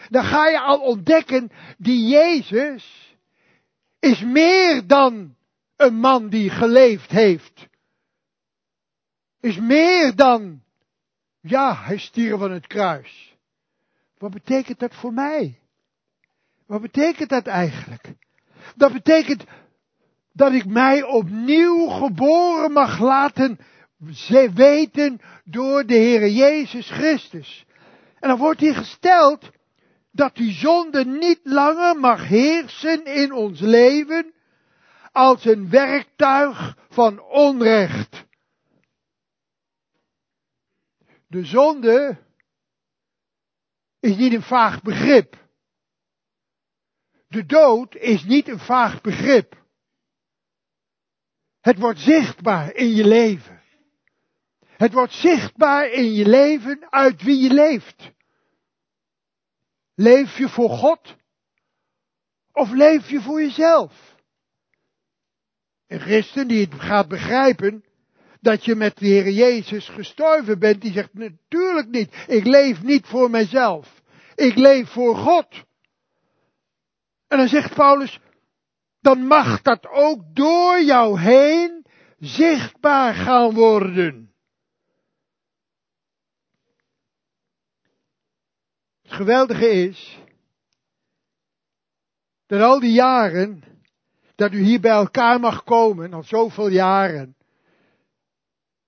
Dan 0.09 0.23
ga 0.23 0.47
je 0.47 0.59
al 0.59 0.79
ontdekken, 0.79 1.51
die 1.77 2.07
Jezus 2.07 3.15
is 3.99 4.21
meer 4.21 4.87
dan 4.87 5.35
een 5.75 5.95
man 5.95 6.29
die 6.29 6.49
geleefd 6.49 7.11
heeft. 7.11 7.67
Is 9.39 9.57
meer 9.57 10.15
dan, 10.15 10.61
ja, 11.41 11.75
hij 11.75 11.97
stierf 11.97 12.39
van 12.39 12.51
het 12.51 12.67
kruis. 12.67 13.26
Wat 14.17 14.31
betekent 14.31 14.79
dat 14.79 14.95
voor 14.95 15.13
mij? 15.13 15.59
Wat 16.65 16.81
betekent 16.81 17.29
dat 17.29 17.47
eigenlijk? 17.47 18.13
Dat 18.75 18.93
betekent 18.93 19.43
dat 20.33 20.53
ik 20.53 20.65
mij 20.65 21.03
opnieuw 21.03 21.87
geboren 21.87 22.71
mag 22.71 22.99
laten 22.99 23.59
weten 24.53 25.21
door 25.43 25.85
de 25.85 25.93
Heere 25.93 26.33
Jezus 26.33 26.89
Christus. 26.89 27.65
En 28.19 28.29
dan 28.29 28.37
wordt 28.37 28.59
hier 28.59 28.75
gesteld 28.75 29.49
dat 30.11 30.35
die 30.35 30.51
zonde 30.51 31.05
niet 31.05 31.39
langer 31.43 31.99
mag 31.99 32.27
heersen 32.27 33.05
in 33.05 33.31
ons 33.33 33.59
leven 33.59 34.33
als 35.11 35.45
een 35.45 35.69
werktuig 35.69 36.77
van 36.89 37.21
onrecht. 37.21 38.25
De 41.27 41.45
zonde 41.45 42.17
is 44.07 44.15
niet 44.15 44.33
een 44.33 44.41
vaag 44.41 44.81
begrip. 44.81 45.47
De 47.27 47.45
dood 47.45 47.95
is 47.95 48.23
niet 48.23 48.47
een 48.47 48.59
vaag 48.59 49.01
begrip. 49.01 49.65
Het 51.59 51.79
wordt 51.79 51.99
zichtbaar 51.99 52.73
in 52.73 52.95
je 52.95 53.07
leven. 53.07 53.61
Het 54.61 54.93
wordt 54.93 55.13
zichtbaar 55.13 55.91
in 55.91 56.13
je 56.13 56.29
leven 56.29 56.91
uit 56.91 57.23
wie 57.23 57.37
je 57.37 57.53
leeft. 57.53 58.11
Leef 59.95 60.37
je 60.37 60.49
voor 60.49 60.69
God? 60.69 61.15
Of 62.51 62.71
leef 62.71 63.09
je 63.09 63.21
voor 63.21 63.41
jezelf? 63.41 64.15
Een 65.87 65.99
christen 65.99 66.47
die 66.47 66.65
het 66.65 66.73
gaat 66.73 67.07
begrijpen 67.07 67.83
dat 68.41 68.65
je 68.65 68.75
met 68.75 68.97
de 68.97 69.05
Heer 69.05 69.29
Jezus 69.29 69.89
gestorven 69.89 70.59
bent, 70.59 70.81
die 70.81 70.91
zegt 70.91 71.13
natuurlijk 71.13 71.89
niet, 71.89 72.25
ik 72.27 72.45
leef 72.45 72.81
niet 72.81 73.05
voor 73.05 73.29
mijzelf. 73.29 73.96
Ik 74.37 74.55
leef 74.55 74.89
voor 74.89 75.15
God. 75.15 75.47
En 77.27 77.37
dan 77.37 77.47
zegt 77.47 77.73
Paulus, 77.73 78.19
dan 78.99 79.27
mag 79.27 79.61
dat 79.61 79.87
ook 79.87 80.35
door 80.35 80.81
jou 80.81 81.19
heen 81.19 81.85
zichtbaar 82.17 83.13
gaan 83.13 83.53
worden. 83.53 84.33
Het 89.01 89.11
geweldige 89.11 89.69
is 89.69 90.19
dat 92.45 92.61
al 92.61 92.79
die 92.79 92.93
jaren 92.93 93.63
dat 94.35 94.53
u 94.53 94.59
hier 94.59 94.79
bij 94.79 94.91
elkaar 94.91 95.39
mag 95.39 95.63
komen, 95.63 96.13
al 96.13 96.23
zoveel 96.23 96.67
jaren, 96.67 97.35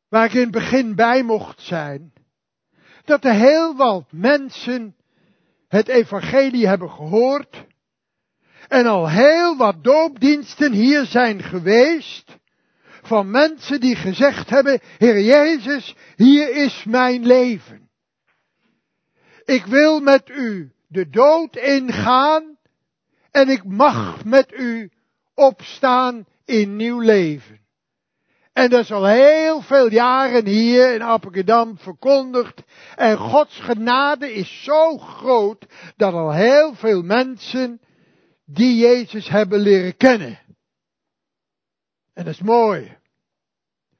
waar 0.08 0.26
ik 0.26 0.34
in 0.34 0.42
het 0.42 0.52
begin 0.52 0.96
bij 0.96 1.24
mocht 1.24 1.62
zijn, 1.62 2.14
dat 3.04 3.26
er 3.26 3.34
heel 3.34 3.76
wat 3.76 4.12
mensen 4.12 4.98
het 5.70 5.88
evangelie 5.88 6.68
hebben 6.68 6.90
gehoord 6.90 7.66
en 8.68 8.86
al 8.86 9.10
heel 9.10 9.58
wat 9.58 9.84
doopdiensten 9.84 10.72
hier 10.72 11.06
zijn 11.06 11.44
geweest 11.44 12.38
van 13.02 13.32
mensen 13.32 13.80
die 13.80 13.96
gezegd 13.96 14.50
hebben, 14.50 14.80
Heer 14.98 15.22
Jezus, 15.22 15.96
hier 16.16 16.56
is 16.56 16.84
mijn 16.84 17.26
leven. 17.26 17.90
Ik 19.46 19.66
wil 19.66 20.00
met 20.00 20.30
u 20.30 20.72
de 20.88 21.10
dood 21.10 21.56
ingaan 21.56 22.58
en 23.32 23.50
ik 23.50 23.64
mag 23.64 24.26
met 24.26 24.54
u 24.54 24.92
opstaan 25.34 26.26
in 26.46 26.76
nieuw 26.76 27.00
leven. 27.00 27.60
En 28.60 28.70
dat 28.70 28.84
is 28.84 28.92
al 28.92 29.06
heel 29.06 29.62
veel 29.62 29.92
jaren 29.92 30.46
hier 30.46 30.94
in 30.94 31.02
Appelgedam 31.02 31.78
verkondigd. 31.78 32.64
En 32.96 33.18
Gods 33.18 33.60
genade 33.60 34.34
is 34.34 34.64
zo 34.64 34.98
groot 34.98 35.66
dat 35.96 36.14
al 36.14 36.34
heel 36.34 36.76
veel 36.76 37.02
mensen 37.02 37.82
die 38.46 38.76
Jezus 38.76 39.30
hebben 39.30 39.60
leren 39.60 39.98
kennen. 39.98 40.40
En 42.14 42.26
dat 42.26 42.34
is 42.34 42.42
mooi. 42.42 42.98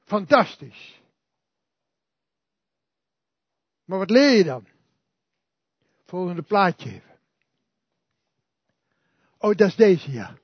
Fantastisch. 0.04 1.00
Maar 3.84 3.98
wat 3.98 4.10
leer 4.10 4.36
je 4.36 4.44
dan? 4.44 4.66
Volgende 6.04 6.42
plaatje 6.42 6.88
even. 6.88 7.18
Oh, 9.38 9.54
dat 9.54 9.68
is 9.68 9.76
deze, 9.76 10.10
ja. 10.12 10.36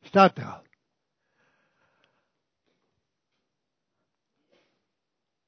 Staat 0.00 0.38
er 0.38 0.44
al. 0.44 0.62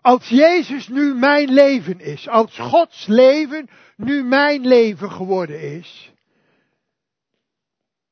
Als 0.04 0.28
Jezus 0.28 0.88
nu 0.88 1.14
mijn 1.14 1.52
leven 1.52 2.00
is, 2.00 2.28
als 2.28 2.58
Gods 2.58 3.06
leven 3.06 3.70
nu 3.96 4.24
mijn 4.24 4.66
leven 4.66 5.10
geworden 5.10 5.60
is, 5.60 6.12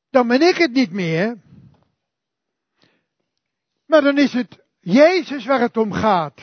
dan 0.09 0.27
ben 0.27 0.41
ik 0.41 0.55
het 0.55 0.71
niet 0.71 0.91
meer. 0.91 1.41
Maar 3.85 4.01
dan 4.01 4.17
is 4.17 4.33
het 4.33 4.63
Jezus 4.79 5.45
waar 5.45 5.59
het 5.59 5.77
om 5.77 5.91
gaat. 5.91 6.41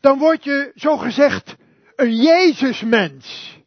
Dan 0.00 0.18
word 0.18 0.44
je 0.44 0.72
zo 0.74 0.96
gezegd 0.96 1.56
een 1.96 2.14
Jezusmens. 2.14 3.58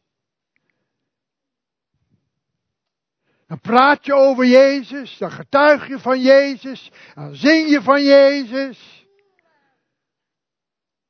Dan 3.47 3.59
praat 3.59 4.05
je 4.05 4.13
over 4.13 4.45
Jezus, 4.45 5.17
dan 5.17 5.31
getuig 5.31 5.87
je 5.87 5.99
van 5.99 6.21
Jezus, 6.21 6.91
dan 7.15 7.35
zing 7.35 7.69
je 7.69 7.81
van 7.81 8.03
Jezus. 8.03 8.96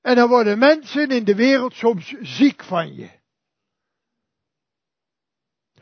En 0.08 0.16
dan 0.16 0.28
worden 0.28 0.60
mensen 0.60 1.10
in 1.10 1.24
de 1.24 1.36
wereld 1.36 1.74
soms 1.74 2.16
ziek 2.22 2.64
van 2.64 2.96
je. 2.96 3.10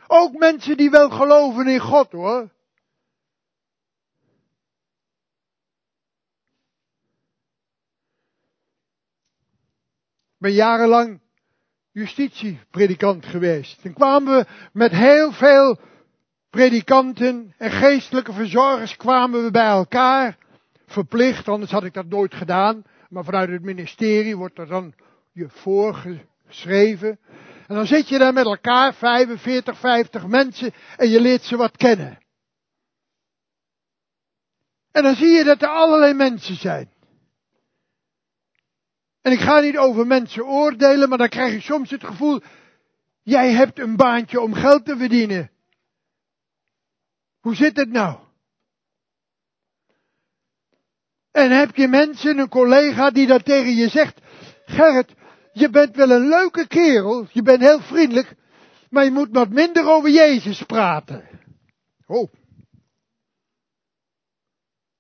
Ook 0.08 0.34
mensen 0.34 0.78
die 0.78 0.90
wel 0.90 1.10
geloven 1.10 1.68
in 1.68 1.80
God 1.80 2.12
hoor. 2.12 2.42
Ik 10.02 10.38
ben 10.38 10.52
jarenlang 10.52 11.22
justitiepredikant 11.92 13.26
geweest. 13.26 13.86
En 13.86 13.94
kwamen 13.94 14.38
we 14.38 14.46
met 14.74 14.92
heel 14.92 15.32
veel 15.32 15.80
predikanten 16.50 17.54
en 17.58 17.72
geestelijke 17.72 18.34
verzorgers 18.34 18.96
kwamen 18.96 19.44
we 19.44 19.52
bij 19.52 19.68
elkaar. 19.68 20.38
Verplicht, 20.86 21.48
anders 21.48 21.72
had 21.72 21.84
ik 21.84 21.94
dat 21.94 22.06
nooit 22.06 22.34
gedaan. 22.34 22.84
Maar 23.16 23.24
vanuit 23.24 23.50
het 23.50 23.62
ministerie 23.62 24.38
wordt 24.38 24.58
er 24.58 24.68
dan 24.68 24.94
je 25.32 25.50
voorgeschreven. 25.50 27.20
En 27.68 27.76
dan 27.76 27.86
zit 27.86 28.10
je 28.10 28.18
daar 28.18 28.34
met 28.34 28.46
elkaar, 28.46 28.94
45, 28.94 29.80
50 29.80 30.28
mensen, 30.28 30.74
en 30.98 31.10
je 31.10 31.22
leert 31.22 31.42
ze 31.42 31.56
wat 31.56 31.78
kennen. 31.78 32.20
En 34.92 35.04
dan 35.04 35.16
zie 35.16 35.30
je 35.30 35.44
dat 35.44 35.62
er 35.62 35.68
allerlei 35.68 36.14
mensen 36.14 36.56
zijn. 36.56 36.94
En 39.22 39.32
ik 39.32 39.40
ga 39.40 39.60
niet 39.60 39.78
over 39.78 40.08
mensen 40.08 40.46
oordelen, 40.46 41.10
maar 41.10 41.18
dan 41.18 41.30
krijg 41.30 41.54
je 41.54 41.62
soms 41.62 41.90
het 41.90 42.04
gevoel, 42.04 42.42
jij 43.22 43.52
hebt 43.52 43.80
een 43.80 43.96
baantje 43.96 44.42
om 44.42 44.54
geld 44.54 44.86
te 44.86 44.98
verdienen. 44.98 45.52
Hoe 47.40 47.56
zit 47.56 47.78
het 47.78 47.90
nou? 47.90 48.25
En 51.36 51.52
heb 51.52 51.76
je 51.76 51.88
mensen, 51.88 52.38
een 52.38 52.50
collega 52.50 53.10
die 53.10 53.28
dat 53.28 53.46
tegen 53.46 53.76
je 53.76 53.90
zegt, 53.90 54.22
Gerrit, 54.66 55.14
je 55.54 55.70
bent 55.70 55.96
wel 55.96 56.12
een 56.12 56.28
leuke 56.28 56.68
kerel, 56.68 57.28
je 57.32 57.42
bent 57.42 57.62
heel 57.62 57.80
vriendelijk, 57.80 58.36
maar 58.90 59.04
je 59.04 59.12
moet 59.12 59.30
wat 59.32 59.50
minder 59.50 59.88
over 59.88 60.10
Jezus 60.10 60.64
praten. 60.64 61.30
Oh. 62.06 62.32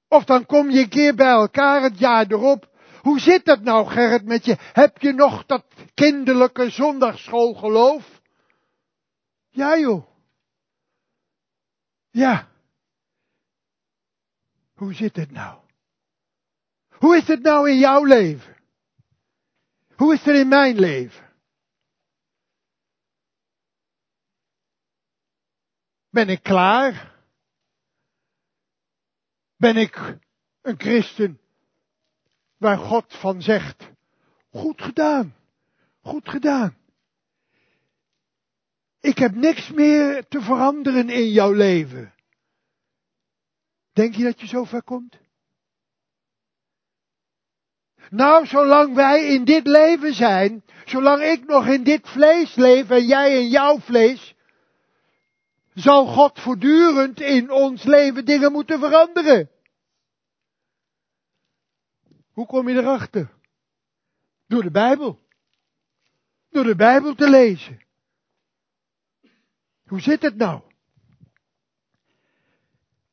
Of 0.08 0.24
dan 0.24 0.46
kom 0.46 0.70
je 0.70 0.80
een 0.80 0.90
keer 0.90 1.16
bij 1.16 1.28
elkaar 1.28 1.82
het 1.82 2.00
jaar 2.00 2.26
erop. 2.28 2.70
Hoe 3.02 3.20
zit 3.20 3.46
dat 3.46 3.62
nou, 3.62 3.88
Gerrit, 3.88 4.26
met 4.26 4.46
je? 4.46 4.56
Heb 4.60 5.02
je 5.02 5.14
nog 5.14 5.46
dat 5.46 5.66
kinderlijke 5.94 6.70
zondagschoolgeloof? 6.70 8.22
Ja, 9.50 9.78
joh. 9.78 10.08
Ja. 12.10 12.48
Hoe 14.74 14.94
zit 14.94 15.16
het 15.16 15.32
nou? 15.32 15.64
Hoe 17.00 17.18
is 17.18 17.28
het 17.28 17.42
nou 17.42 17.70
in 17.70 17.78
jouw 17.78 18.04
leven? 18.04 18.56
Hoe 19.96 20.14
is 20.14 20.24
het 20.24 20.36
in 20.36 20.48
mijn 20.48 20.80
leven? 20.80 21.34
Ben 26.10 26.30
ik 26.30 26.44
klaar? 26.44 27.14
Ben 29.56 29.78
ik 29.78 30.18
een 30.62 30.80
christen 30.80 31.40
waar 32.58 32.78
God 32.78 33.16
van 33.20 33.42
zegt, 33.42 33.90
goed 34.50 34.82
gedaan, 34.82 35.36
goed 36.02 36.30
gedaan. 36.30 36.78
Ik 39.00 39.18
heb 39.18 39.36
niks 39.36 39.70
meer 39.70 40.28
te 40.28 40.42
veranderen 40.42 41.10
in 41.10 41.30
jouw 41.30 41.52
leven. 41.52 42.14
Denk 43.92 44.16
je 44.16 44.24
dat 44.24 44.40
je 44.40 44.48
zo 44.48 44.64
ver 44.64 44.84
komt? 44.84 45.18
Nou, 48.10 48.46
zolang 48.46 48.96
wij 48.96 49.26
in 49.26 49.46
dit 49.46 49.68
leven 49.68 50.14
zijn, 50.14 50.64
zolang 50.86 51.22
ik 51.24 51.46
nog 51.46 51.68
in 51.68 51.84
dit 51.84 52.10
vlees 52.10 52.56
leef 52.56 52.90
en 52.90 53.06
jij 53.06 53.42
in 53.42 53.50
jouw 53.50 53.80
vlees, 53.80 54.36
zal 55.74 56.06
God 56.06 56.40
voortdurend 56.40 57.22
in 57.22 57.52
ons 57.52 57.84
leven 57.84 58.26
dingen 58.26 58.52
moeten 58.52 58.80
veranderen. 58.80 59.50
Hoe 62.32 62.46
kom 62.46 62.70
je 62.70 62.76
erachter? 62.76 63.34
Door 64.48 64.64
de 64.64 64.72
Bijbel. 64.72 65.20
Door 66.50 66.64
de 66.64 66.76
Bijbel 66.76 67.16
te 67.16 67.30
lezen. 67.30 67.84
Hoe 69.88 70.02
zit 70.02 70.22
het 70.22 70.36
nou? 70.36 70.62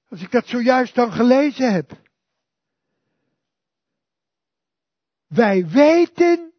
Als 0.09 0.23
ik 0.23 0.31
dat 0.31 0.47
zojuist 0.47 0.95
dan 0.95 1.13
gelezen 1.13 1.73
heb. 1.73 2.02
Wij 5.33 5.69
weten, 5.69 6.53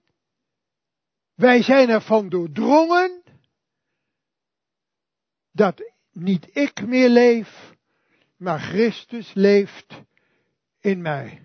wij 1.35 1.61
zijn 1.63 1.89
ervan 1.89 2.29
doordrongen, 2.29 3.23
dat 5.51 5.91
niet 6.11 6.47
ik 6.55 6.87
meer 6.87 7.09
leef, 7.09 7.73
maar 8.37 8.59
Christus 8.59 9.33
leeft 9.33 10.01
in 10.79 11.01
mij. 11.01 11.41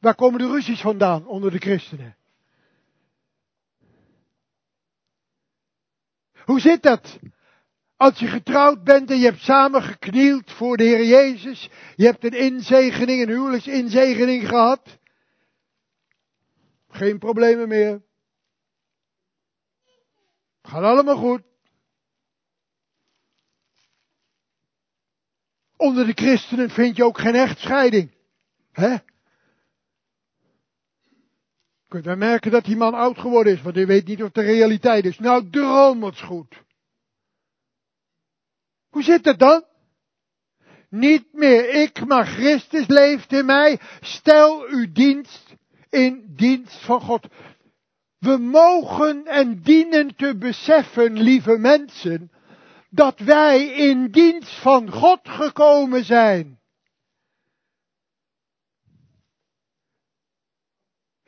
Waar 0.00 0.14
komen 0.14 0.38
de 0.38 0.46
ruzies 0.46 0.80
vandaan 0.80 1.26
onder 1.26 1.50
de 1.50 1.58
christenen? 1.58 2.16
Hoe 6.44 6.60
zit 6.60 6.82
dat? 6.82 7.18
Als 7.96 8.18
je 8.18 8.26
getrouwd 8.26 8.84
bent 8.84 9.10
en 9.10 9.18
je 9.18 9.24
hebt 9.24 9.42
samen 9.42 9.82
geknield 9.82 10.52
voor 10.52 10.76
de 10.76 10.84
Heer 10.84 11.04
Jezus, 11.04 11.70
je 11.96 12.04
hebt 12.04 12.24
een 12.24 12.38
inzegening, 12.38 13.22
een 13.22 13.28
huwelijksinzegening 13.28 14.48
gehad, 14.48 14.98
geen 16.88 17.18
problemen 17.18 17.68
meer. 17.68 18.02
Gaat 20.62 20.82
allemaal 20.82 21.16
goed. 21.16 21.42
Onder 25.76 26.06
de 26.06 26.12
christenen 26.12 26.70
vind 26.70 26.96
je 26.96 27.04
ook 27.04 27.18
geen 27.18 27.34
echtscheiding. 27.34 28.14
Hè? 28.72 28.96
Kunt 31.88 32.04
wij 32.04 32.16
merken 32.16 32.50
dat 32.50 32.64
die 32.64 32.76
man 32.76 32.94
oud 32.94 33.18
geworden 33.18 33.52
is, 33.52 33.62
want 33.62 33.74
hij 33.74 33.86
weet 33.86 34.06
niet 34.06 34.22
of 34.22 34.30
de 34.30 34.42
realiteit 34.42 35.04
is. 35.04 35.18
Nou, 35.18 35.50
droom 35.50 36.02
het 36.02 36.20
goed. 36.20 36.62
Hoe 38.88 39.02
zit 39.02 39.24
het 39.24 39.38
dan? 39.38 39.64
Niet 40.90 41.32
meer 41.32 41.68
ik, 41.68 42.06
maar 42.06 42.26
Christus 42.26 42.86
leeft 42.86 43.32
in 43.32 43.46
mij. 43.46 43.80
Stel 44.00 44.66
uw 44.68 44.92
dienst 44.92 45.47
in 45.90 46.24
dienst 46.36 46.84
van 46.84 47.00
God. 47.00 47.26
We 48.18 48.36
mogen 48.36 49.26
en 49.26 49.62
dienen 49.62 50.16
te 50.16 50.36
beseffen, 50.38 51.12
lieve 51.12 51.58
mensen, 51.58 52.30
dat 52.90 53.18
wij 53.18 53.66
in 53.66 54.10
dienst 54.10 54.60
van 54.60 54.90
God 54.90 55.20
gekomen 55.22 56.04
zijn. 56.04 56.58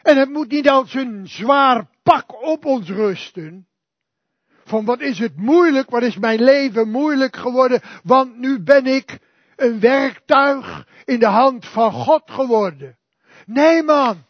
En 0.03 0.16
het 0.16 0.29
moet 0.29 0.51
niet 0.51 0.68
als 0.68 0.94
een 0.94 1.29
zwaar 1.29 1.88
pak 2.03 2.42
op 2.42 2.64
ons 2.64 2.88
rusten. 2.88 3.68
Van 4.64 4.85
wat 4.85 5.01
is 5.01 5.18
het 5.18 5.37
moeilijk, 5.37 5.90
wat 5.90 6.03
is 6.03 6.16
mijn 6.16 6.42
leven 6.42 6.90
moeilijk 6.90 7.37
geworden, 7.37 7.81
want 8.03 8.37
nu 8.37 8.62
ben 8.62 8.87
ik 8.87 9.18
een 9.57 9.81
werktuig 9.81 10.87
in 11.05 11.18
de 11.18 11.27
hand 11.27 11.66
van 11.66 11.92
God 11.92 12.31
geworden. 12.31 12.99
Nee 13.46 13.83
man, 13.83 14.25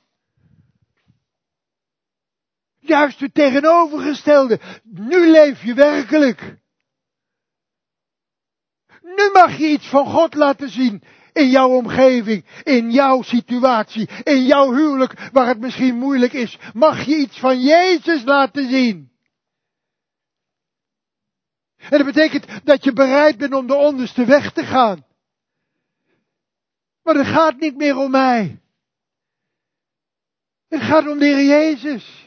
Juist 2.80 3.20
het 3.20 3.34
tegenovergestelde. 3.34 4.60
Nu 4.84 5.30
leef 5.30 5.62
je 5.62 5.74
werkelijk. 5.74 6.58
Nu 9.02 9.30
mag 9.32 9.58
je 9.58 9.66
iets 9.66 9.88
van 9.88 10.06
God 10.06 10.34
laten 10.34 10.68
zien 10.68 11.02
In 11.32 11.48
jouw 11.50 11.68
omgeving, 11.68 12.44
in 12.62 12.90
jouw 12.90 13.22
situatie, 13.22 14.08
in 14.22 14.44
jouw 14.44 14.72
huwelijk, 14.72 15.28
waar 15.32 15.46
het 15.46 15.60
misschien 15.60 15.96
moeilijk 15.96 16.32
is, 16.32 16.58
mag 16.74 17.04
je 17.04 17.16
iets 17.16 17.38
van 17.38 17.60
Jezus 17.60 18.24
laten 18.24 18.68
zien. 18.68 19.10
En 21.76 21.98
dat 21.98 22.06
betekent 22.06 22.46
dat 22.64 22.84
je 22.84 22.92
bereid 22.92 23.38
bent 23.38 23.54
om 23.54 23.66
de 23.66 23.74
onderste 23.74 24.24
weg 24.24 24.52
te 24.52 24.64
gaan. 24.64 25.04
Maar 27.02 27.14
het 27.14 27.26
gaat 27.26 27.60
niet 27.60 27.76
meer 27.76 27.96
om 27.96 28.10
mij. 28.10 28.60
Het 30.68 30.82
gaat 30.82 31.08
om 31.08 31.18
de 31.18 31.24
Heer 31.24 31.44
Jezus. 31.44 32.19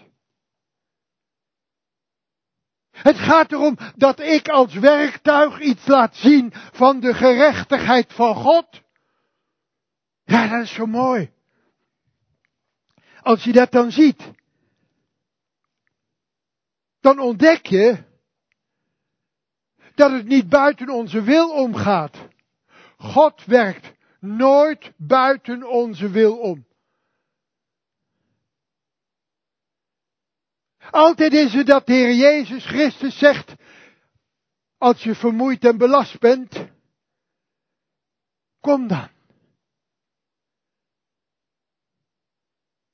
Het 2.93 3.17
gaat 3.17 3.51
erom 3.51 3.77
dat 3.95 4.19
ik 4.19 4.47
als 4.47 4.73
werktuig 4.73 5.60
iets 5.60 5.88
laat 5.88 6.15
zien 6.15 6.53
van 6.53 6.99
de 6.99 7.13
gerechtigheid 7.13 8.13
van 8.13 8.36
God. 8.36 8.82
Ja, 10.23 10.47
dat 10.47 10.62
is 10.63 10.73
zo 10.73 10.86
mooi. 10.86 11.32
Als 13.21 13.43
je 13.43 13.51
dat 13.51 13.71
dan 13.71 13.91
ziet, 13.91 14.32
dan 16.99 17.19
ontdek 17.19 17.65
je 17.65 18.03
dat 19.95 20.12
het 20.12 20.25
niet 20.25 20.49
buiten 20.49 20.89
onze 20.89 21.21
wil 21.21 21.49
omgaat. 21.49 22.27
God 22.97 23.45
werkt 23.45 23.93
nooit 24.19 24.93
buiten 24.97 25.69
onze 25.69 26.10
wil 26.10 26.38
om. 26.38 26.65
Altijd 30.91 31.34
is 31.34 31.54
het 31.54 31.67
dat 31.67 31.86
de 31.86 31.93
Heer 31.93 32.13
Jezus 32.13 32.65
Christus 32.65 33.17
zegt, 33.17 33.54
als 34.78 35.04
je 35.04 35.15
vermoeid 35.15 35.65
en 35.65 35.78
belast 35.78 36.19
bent, 36.19 36.67
kom 38.60 38.88
dan. 38.88 39.12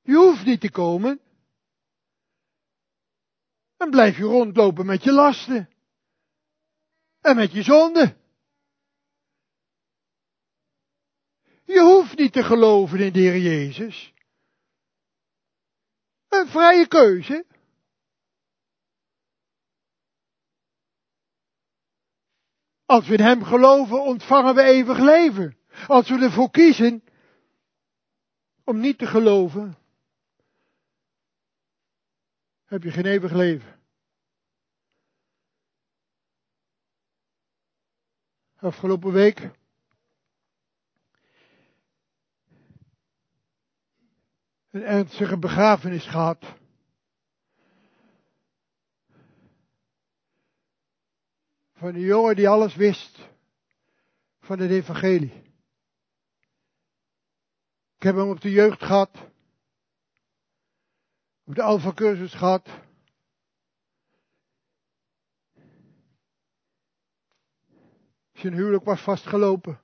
Je 0.02 0.16
hoeft 0.16 0.46
niet 0.46 0.62
te 0.62 0.72
komen. 0.72 1.22
Dan 3.78 3.90
blijf 3.90 4.18
je 4.18 4.24
rondlopen 4.24 4.86
met 4.86 5.04
je 5.04 5.12
lasten. 5.12 5.70
En 7.22 7.36
met 7.36 7.52
je 7.52 7.64
zonde. 7.64 8.18
Je 11.64 11.82
hoeft 11.82 12.18
niet 12.18 12.34
te 12.34 12.44
geloven 12.44 13.00
in 13.00 13.14
de 13.14 13.20
Heer 13.20 13.38
Jezus. 13.38 14.14
Een 16.28 16.48
vrije 16.48 16.88
keuze. 16.88 17.46
Als 22.90 23.08
we 23.08 23.14
in 23.14 23.24
Hem 23.24 23.44
geloven, 23.44 24.02
ontvangen 24.04 24.56
we 24.56 24.62
eeuwig 24.62 24.98
leven. 24.98 25.58
Als 25.88 26.10
we 26.10 26.24
ervoor 26.24 26.52
kiezen 26.52 27.04
om 28.64 28.80
niet 28.80 28.98
te 28.98 29.08
geloven, 29.08 29.78
heb 32.66 32.84
je 32.84 32.92
geen 32.92 33.06
eeuwig 33.06 33.32
leven. 33.32 33.80
Afgelopen 38.56 39.12
week 39.12 39.50
een 44.70 44.84
ernstige 44.84 45.38
begrafenis 45.38 46.06
gehad. 46.06 46.54
Van 51.80 51.96
een 51.96 52.00
jongen 52.00 52.36
die 52.36 52.50
alles 52.50 52.76
wist 52.76 53.20
van 54.40 54.60
het 54.60 54.72
evangelie. 54.72 55.32
Ik 57.96 58.04
heb 58.04 58.16
hem 58.16 58.30
op 58.30 58.42
de 58.42 58.52
jeugd 58.52 58.84
gehad. 58.84 59.10
Op 61.44 61.56
de 61.56 61.62
alfa 61.62 61.94
cursus 61.94 62.34
gehad. 62.34 62.70
Zijn 68.34 68.54
huwelijk 68.54 68.84
was 68.84 69.02
vastgelopen. 69.02 69.82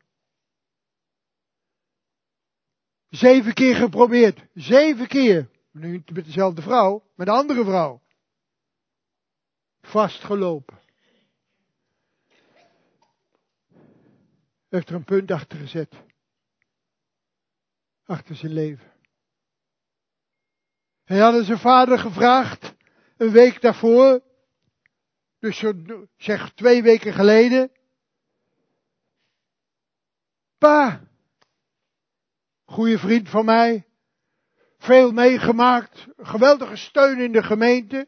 Zeven 3.09 3.53
keer 3.53 3.75
geprobeerd. 3.75 4.45
Zeven 4.53 5.07
keer. 5.07 5.49
Nu 5.71 6.03
met 6.13 6.25
dezelfde 6.25 6.61
vrouw, 6.61 7.11
met 7.15 7.27
een 7.27 7.33
andere 7.33 7.63
vrouw. 7.63 8.01
Vastgelopen. 9.81 10.83
Heeft 14.75 14.89
er 14.89 14.95
een 14.95 15.03
punt 15.03 15.31
achter 15.31 15.57
gezet. 15.57 16.03
Achter 18.03 18.35
zijn 18.35 18.53
leven. 18.53 18.93
Hij 21.03 21.17
had 21.17 21.45
zijn 21.45 21.57
vader 21.57 21.99
gevraagd, 21.99 22.73
een 23.17 23.31
week 23.31 23.61
daarvoor, 23.61 24.21
dus 25.39 25.57
zo, 25.57 25.73
zeg 26.17 26.53
twee 26.53 26.83
weken 26.83 27.13
geleden. 27.13 27.71
Pa, 30.57 31.07
goede 32.65 32.97
vriend 32.97 33.29
van 33.29 33.45
mij, 33.45 33.87
veel 34.77 35.11
meegemaakt, 35.11 36.07
geweldige 36.17 36.75
steun 36.75 37.19
in 37.19 37.31
de 37.31 37.43
gemeente. 37.43 38.07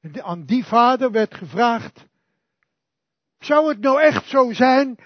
En 0.00 0.22
aan 0.22 0.44
die 0.44 0.64
vader 0.64 1.10
werd 1.10 1.34
gevraagd, 1.34 2.07
zou 3.38 3.68
het 3.68 3.80
nou 3.80 4.00
echt 4.00 4.28
zo 4.28 4.52
zijn 4.52 4.98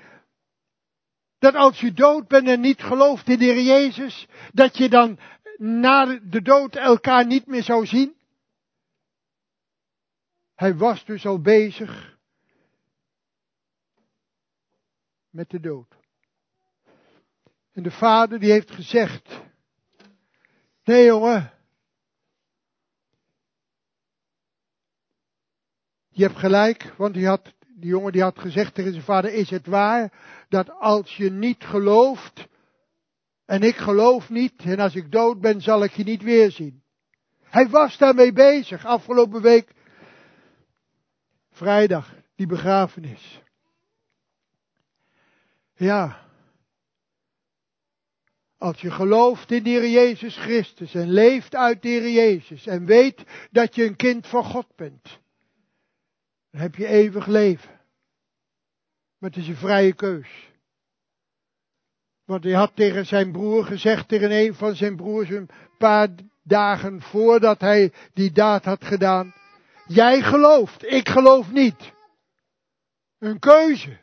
dat 1.38 1.54
als 1.54 1.80
je 1.80 1.92
dood 1.92 2.28
bent 2.28 2.48
en 2.48 2.60
niet 2.60 2.82
gelooft 2.82 3.28
in 3.28 3.38
de 3.38 3.44
Heer 3.44 3.62
Jezus, 3.62 4.26
dat 4.52 4.76
je 4.76 4.88
dan 4.88 5.18
na 5.56 6.18
de 6.18 6.42
dood 6.42 6.76
elkaar 6.76 7.26
niet 7.26 7.46
meer 7.46 7.62
zou 7.62 7.86
zien? 7.86 8.16
Hij 10.54 10.76
was 10.76 11.04
dus 11.04 11.26
al 11.26 11.40
bezig 11.40 12.18
met 15.30 15.50
de 15.50 15.60
dood. 15.60 15.96
En 17.72 17.82
de 17.82 17.90
vader 17.90 18.40
die 18.40 18.50
heeft 18.50 18.70
gezegd, 18.70 19.40
nee 20.84 21.04
jongen, 21.04 21.52
je 26.08 26.22
hebt 26.22 26.38
gelijk, 26.38 26.94
want 26.96 27.14
die, 27.14 27.26
had, 27.26 27.54
die 27.74 27.90
jongen 27.90 28.12
die 28.12 28.22
had 28.22 28.38
gezegd 28.38 28.74
tegen 28.74 28.92
zijn 28.92 29.04
vader, 29.04 29.32
is 29.32 29.50
het 29.50 29.66
waar 29.66 30.12
dat 30.48 30.70
als 30.70 31.16
je 31.16 31.30
niet 31.30 31.64
gelooft, 31.64 32.46
en 33.44 33.62
ik 33.62 33.76
geloof 33.76 34.30
niet, 34.30 34.62
en 34.62 34.78
als 34.78 34.94
ik 34.94 35.10
dood 35.10 35.40
ben 35.40 35.60
zal 35.60 35.84
ik 35.84 35.92
je 35.92 36.04
niet 36.04 36.22
weerzien. 36.22 36.82
Hij 37.42 37.68
was 37.68 37.98
daarmee 37.98 38.32
bezig, 38.32 38.84
afgelopen 38.84 39.42
week, 39.42 39.72
vrijdag, 41.50 42.14
die 42.36 42.46
begrafenis. 42.46 43.40
Ja, 45.74 46.22
als 48.58 48.80
je 48.80 48.90
gelooft 48.90 49.50
in 49.50 49.62
de 49.62 49.90
Jezus 49.90 50.36
Christus 50.36 50.94
en 50.94 51.10
leeft 51.10 51.54
uit 51.54 51.82
de 51.82 52.12
Jezus 52.12 52.66
en 52.66 52.84
weet 52.84 53.22
dat 53.50 53.74
je 53.74 53.84
een 53.84 53.96
kind 53.96 54.26
van 54.26 54.44
God 54.44 54.66
bent, 54.76 55.20
dan 56.52 56.60
heb 56.60 56.74
je 56.74 56.86
eeuwig 56.86 57.26
leven. 57.26 57.80
Maar 59.18 59.30
het 59.30 59.38
is 59.38 59.48
een 59.48 59.56
vrije 59.56 59.94
keus. 59.94 60.50
Want 62.24 62.44
hij 62.44 62.52
had 62.52 62.76
tegen 62.76 63.06
zijn 63.06 63.32
broer 63.32 63.64
gezegd, 63.64 64.08
tegen 64.08 64.30
een 64.30 64.54
van 64.54 64.74
zijn 64.76 64.96
broers, 64.96 65.30
een 65.30 65.48
paar 65.78 66.08
dagen 66.42 67.02
voordat 67.02 67.60
hij 67.60 67.92
die 68.12 68.32
daad 68.32 68.64
had 68.64 68.84
gedaan. 68.84 69.34
Jij 69.86 70.22
gelooft, 70.22 70.84
ik 70.84 71.08
geloof 71.08 71.50
niet. 71.50 71.92
Een 73.18 73.38
keuze. 73.38 74.00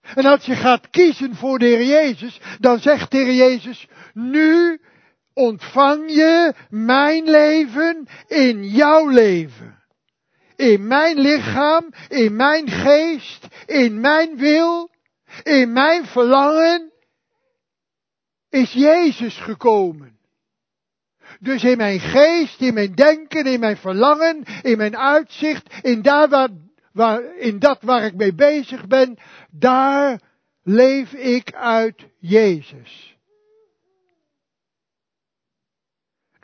En 0.00 0.24
als 0.24 0.44
je 0.44 0.54
gaat 0.54 0.90
kiezen 0.90 1.34
voor 1.34 1.58
de 1.58 1.64
Heer 1.64 1.84
Jezus, 1.84 2.40
dan 2.58 2.78
zegt 2.78 3.10
de 3.10 3.16
Heer 3.16 3.34
Jezus, 3.34 3.88
nu 4.12 4.80
ontvang 5.34 6.10
je 6.10 6.54
mijn 6.68 7.24
leven 7.24 8.06
in 8.26 8.64
jouw 8.64 9.08
leven. 9.08 9.82
In 10.56 10.86
mijn 10.86 11.18
lichaam, 11.18 11.92
in 12.08 12.36
mijn 12.36 12.70
geest, 12.70 13.46
in 13.66 14.00
mijn 14.00 14.36
wil, 14.36 14.90
in 15.42 15.72
mijn 15.72 16.06
verlangen 16.06 16.92
is 18.50 18.72
Jezus 18.72 19.36
gekomen. 19.36 20.18
Dus 21.40 21.64
in 21.64 21.76
mijn 21.76 22.00
geest, 22.00 22.60
in 22.60 22.74
mijn 22.74 22.94
denken, 22.94 23.44
in 23.44 23.60
mijn 23.60 23.76
verlangen, 23.76 24.42
in 24.62 24.76
mijn 24.76 24.96
uitzicht, 24.96 25.74
in, 25.82 26.02
daar 26.02 26.48
waar, 26.92 27.36
in 27.36 27.58
dat 27.58 27.82
waar 27.82 28.04
ik 28.04 28.14
mee 28.14 28.34
bezig 28.34 28.86
ben, 28.86 29.18
daar 29.50 30.20
leef 30.62 31.12
ik 31.12 31.54
uit 31.54 32.06
Jezus. 32.18 33.13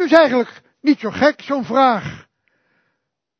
Dus 0.00 0.12
eigenlijk 0.12 0.62
niet 0.80 0.98
zo 0.98 1.10
gek 1.10 1.42
zo'n 1.42 1.64
vraag. 1.64 2.28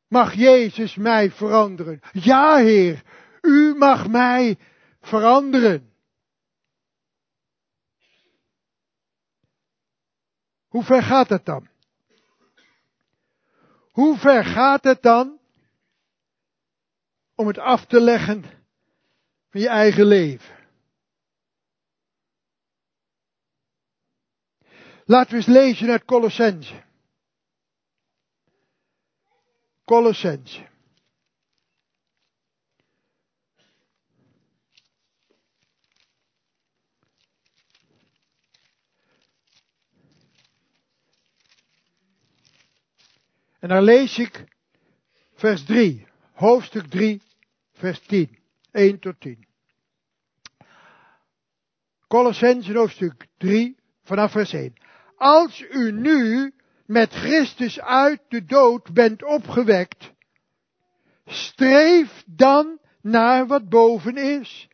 Mag 0.09 0.35
Jezus 0.35 0.95
mij 0.95 1.31
veranderen? 1.31 2.01
Ja, 2.13 2.57
Heer, 2.57 3.03
U 3.41 3.75
mag 3.75 4.09
mij 4.09 4.59
veranderen. 5.01 5.93
Hoe 10.69 10.85
ver 10.85 11.03
gaat 11.03 11.29
het 11.29 11.45
dan? 11.45 11.69
Hoe 13.91 14.19
ver 14.19 14.45
gaat 14.45 14.85
het 14.85 15.03
dan 15.03 15.39
om 17.35 17.47
het 17.47 17.59
af 17.59 17.87
te 17.87 18.01
leggen 18.01 18.43
van 19.51 19.61
je 19.61 19.69
eigen 19.69 20.05
leven? 20.05 20.60
Laten 25.11 25.31
we 25.31 25.37
eens 25.37 25.47
lezen 25.47 25.91
uit 25.91 26.05
Colossense. 26.05 26.83
Colossense. 29.85 30.69
En 43.59 43.69
dan 43.69 43.83
lees 43.83 44.19
ik 44.19 44.45
vers 45.35 45.65
3, 45.65 46.07
hoofdstuk 46.33 46.87
3, 46.87 47.23
vers 47.73 48.01
10, 48.01 48.39
1 48.71 48.99
tot 48.99 49.21
10. 49.21 49.47
Colossense 52.07 52.73
hoofdstuk 52.73 53.27
3, 53.37 53.77
vanaf 54.03 54.33
vers 54.33 54.53
1. 54.53 54.75
Als 55.21 55.65
u 55.71 55.93
nu 55.93 56.53
met 56.87 57.13
Christus 57.13 57.81
uit 57.81 58.21
de 58.29 58.45
dood 58.45 58.93
bent 58.93 59.25
opgewekt, 59.25 60.13
streef 61.27 62.25
dan 62.27 62.79
naar 63.03 63.47
wat 63.47 63.69
boven 63.69 64.17
is, 64.17 64.69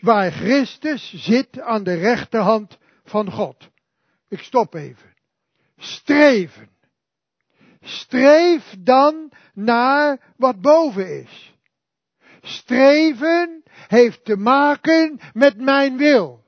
waar 0.00 0.30
Christus 0.30 1.14
zit 1.16 1.60
aan 1.60 1.84
de 1.84 1.94
rechterhand 1.94 2.78
van 3.04 3.30
God. 3.30 3.68
Ik 4.28 4.40
stop 4.40 4.74
even. 4.74 5.14
Streven. 5.76 6.68
Streef 7.80 8.74
dan 8.78 9.32
naar 9.52 10.34
wat 10.36 10.60
boven 10.60 11.20
is. 11.20 11.54
Streven 12.42 13.62
heeft 13.88 14.24
te 14.24 14.36
maken 14.36 15.20
met 15.32 15.60
mijn 15.60 15.96
wil. 15.96 16.43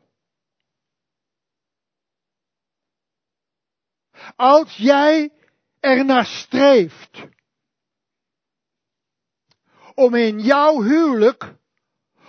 Als 4.36 4.76
jij 4.76 5.32
ernaar 5.80 6.26
streeft 6.26 7.26
om 9.94 10.14
in 10.14 10.40
jouw 10.40 10.82
huwelijk 10.82 11.54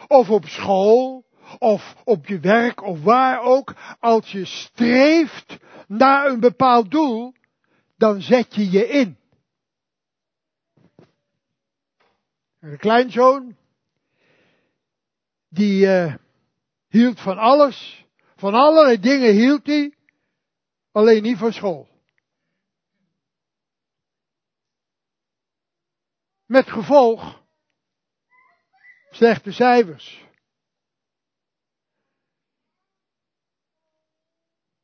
of 0.08 0.30
op 0.30 0.46
school 0.46 1.26
of 1.60 1.96
op 2.04 2.28
je 2.28 2.40
werk 2.40 2.84
of 2.84 3.04
waar 3.04 3.42
ook, 3.42 3.76
als 4.00 4.32
je 4.32 4.46
streeft 4.46 5.58
naar 5.88 6.26
een 6.26 6.40
bepaald 6.40 6.92
doel, 6.92 7.34
dan 7.98 8.22
zet 8.22 8.56
je 8.56 8.72
je 8.72 8.88
in. 8.88 9.18
Een 12.60 12.78
kleinzoon, 12.78 13.56
die 15.50 15.86
uh, 15.86 16.16
hield 16.88 17.20
van 17.20 17.38
alles, 17.38 18.06
van 18.36 18.54
allerlei 18.54 19.00
dingen 19.00 19.34
hield 19.34 19.66
hij, 19.68 19.97
alleen 20.98 21.24
niet 21.24 21.38
van 21.38 21.54
school. 21.54 21.88
Met 26.46 26.70
gevolg 26.70 27.44
slechte 29.10 29.52
cijfers. 29.52 30.26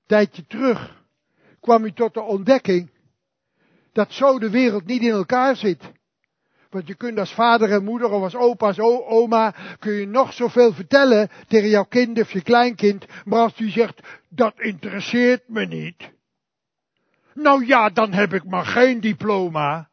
Tijdje 0.06 0.46
terug 0.46 1.06
kwam 1.60 1.82
hij 1.82 1.92
tot 1.92 2.14
de 2.14 2.22
ontdekking 2.22 2.92
dat 3.92 4.12
zo 4.12 4.40
de 4.40 4.50
wereld 4.50 4.86
niet 4.86 5.02
in 5.02 5.12
elkaar 5.12 5.56
zit. 5.56 5.92
Want 6.74 6.88
je 6.88 6.96
kunt 6.96 7.20
als 7.20 7.34
vader 7.34 7.72
en 7.72 7.84
moeder 7.84 8.10
of 8.10 8.22
als 8.22 8.36
opa, 8.36 8.68
als 8.68 8.80
oma, 8.80 9.56
kun 9.80 9.94
je 9.94 10.08
nog 10.08 10.34
zoveel 10.34 10.74
vertellen 10.74 11.30
tegen 11.48 11.70
jouw 11.70 11.86
kind 11.86 12.20
of 12.20 12.32
je 12.32 12.42
kleinkind. 12.42 13.06
Maar 13.26 13.40
als 13.40 13.56
die 13.56 13.72
zegt, 13.72 14.02
dat 14.30 14.60
interesseert 14.60 15.48
me 15.48 15.66
niet. 15.66 16.12
Nou 17.34 17.66
ja, 17.66 17.90
dan 17.90 18.14
heb 18.14 18.34
ik 18.34 18.44
maar 18.44 18.66
geen 18.66 19.02
diploma. 19.02 19.90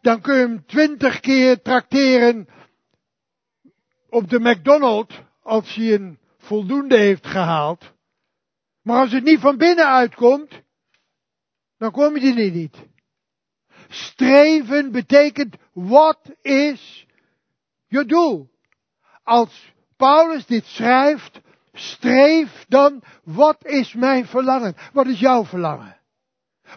Dan 0.00 0.20
kun 0.20 0.34
je 0.34 0.40
hem 0.40 0.66
twintig 0.66 1.20
keer 1.20 1.62
trakteren 1.62 2.48
op 4.08 4.30
de 4.30 4.40
McDonald's 4.40 5.20
als 5.42 5.74
hij 5.74 5.94
een 5.94 6.18
voldoende 6.38 6.96
heeft 6.96 7.26
gehaald. 7.26 7.92
Maar 8.82 9.00
als 9.00 9.12
het 9.12 9.24
niet 9.24 9.40
van 9.40 9.56
binnen 9.56 9.86
uitkomt, 9.86 10.62
dan 11.78 11.90
kom 11.90 12.16
je 12.16 12.44
er 12.44 12.50
niet. 12.50 12.88
Streven 13.90 14.92
betekent, 14.92 15.56
wat 15.72 16.34
is 16.42 17.06
je 17.86 18.04
doel? 18.04 18.50
Als 19.22 19.72
Paulus 19.96 20.46
dit 20.46 20.64
schrijft, 20.64 21.40
streef 21.72 22.64
dan, 22.68 23.02
wat 23.24 23.66
is 23.66 23.94
mijn 23.94 24.26
verlangen? 24.26 24.76
Wat 24.92 25.06
is 25.06 25.20
jouw 25.20 25.44
verlangen? 25.44 25.96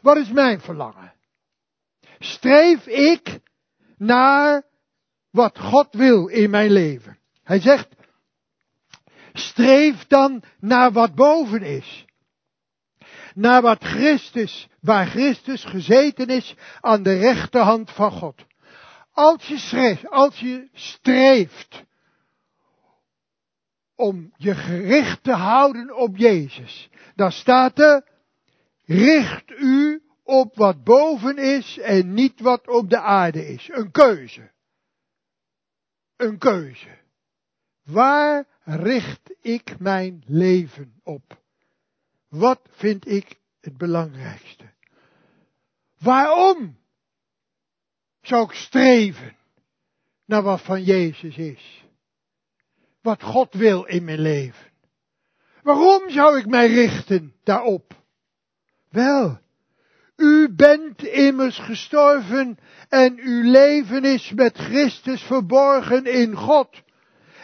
Wat 0.02 0.18
is 0.18 0.30
mijn 0.30 0.62
verlangen? 0.62 1.14
Streef 2.20 2.88
ik 2.88 3.40
naar 3.98 4.64
wat 5.30 5.60
God 5.60 5.88
wil 5.92 6.28
in 6.28 6.50
mijn 6.50 6.72
leven? 6.72 7.18
Hij 7.44 7.60
zegt, 7.60 7.88
streef 9.34 10.08
dan 10.08 10.44
naar 10.60 10.92
wat 10.92 11.16
boven 11.16 11.62
is 11.62 12.06
naar 13.36 13.62
wat 13.62 13.84
Christus, 13.84 14.68
waar 14.82 15.06
Christus 15.06 15.64
gezeten 15.64 16.28
is 16.28 16.56
aan 16.82 17.04
de 17.04 17.18
rechterhand 17.18 17.92
van 17.92 18.12
God. 18.12 18.46
Als 19.12 19.48
je, 19.48 19.58
schreef, 19.58 20.06
als 20.06 20.40
je 20.40 20.70
streeft 20.74 21.84
om 23.96 24.34
je 24.38 24.56
gericht 24.56 25.24
te 25.24 25.32
houden 25.32 25.96
op 25.96 26.18
Jezus, 26.18 26.90
dan 27.16 27.32
staat 27.32 27.80
er, 27.80 28.08
richt 28.86 29.52
u 29.52 30.04
op 30.24 30.56
wat 30.56 30.84
boven 30.84 31.38
is 31.38 31.78
en 31.78 32.14
niet 32.14 32.40
wat 32.40 32.68
op 32.68 32.90
de 32.90 33.00
aarde 33.00 33.48
is. 33.48 33.70
Een 33.72 33.92
keuze. 33.92 34.52
Een 36.16 36.38
keuze. 36.38 37.02
Waar 37.84 38.46
richt 38.64 39.36
ik 39.42 39.80
mijn 39.80 40.24
leven 40.28 41.00
op? 41.04 41.43
Wat 42.34 42.60
vind 42.72 43.08
ik 43.08 43.40
het 43.62 43.78
belangrijkste? 43.78 44.64
Waarom 46.00 46.78
zou 48.22 48.44
ik 48.44 48.52
streven 48.52 49.36
naar 50.26 50.42
wat 50.42 50.62
van 50.62 50.84
Jezus 50.84 51.38
is? 51.38 51.86
Wat 53.02 53.24
God 53.24 53.54
wil 53.54 53.84
in 53.84 54.04
mijn 54.04 54.20
leven? 54.20 54.72
Waarom 55.64 56.10
zou 56.10 56.38
ik 56.38 56.46
mij 56.46 56.68
richten 56.68 57.34
daarop? 57.44 57.94
Wel, 58.90 59.40
u 60.16 60.54
bent 60.56 61.04
immers 61.04 61.60
gestorven 61.60 62.58
en 62.90 63.20
uw 63.20 63.52
leven 63.52 64.04
is 64.04 64.32
met 64.36 64.58
Christus 64.58 65.22
verborgen 65.22 66.06
in 66.06 66.36
God. 66.36 66.82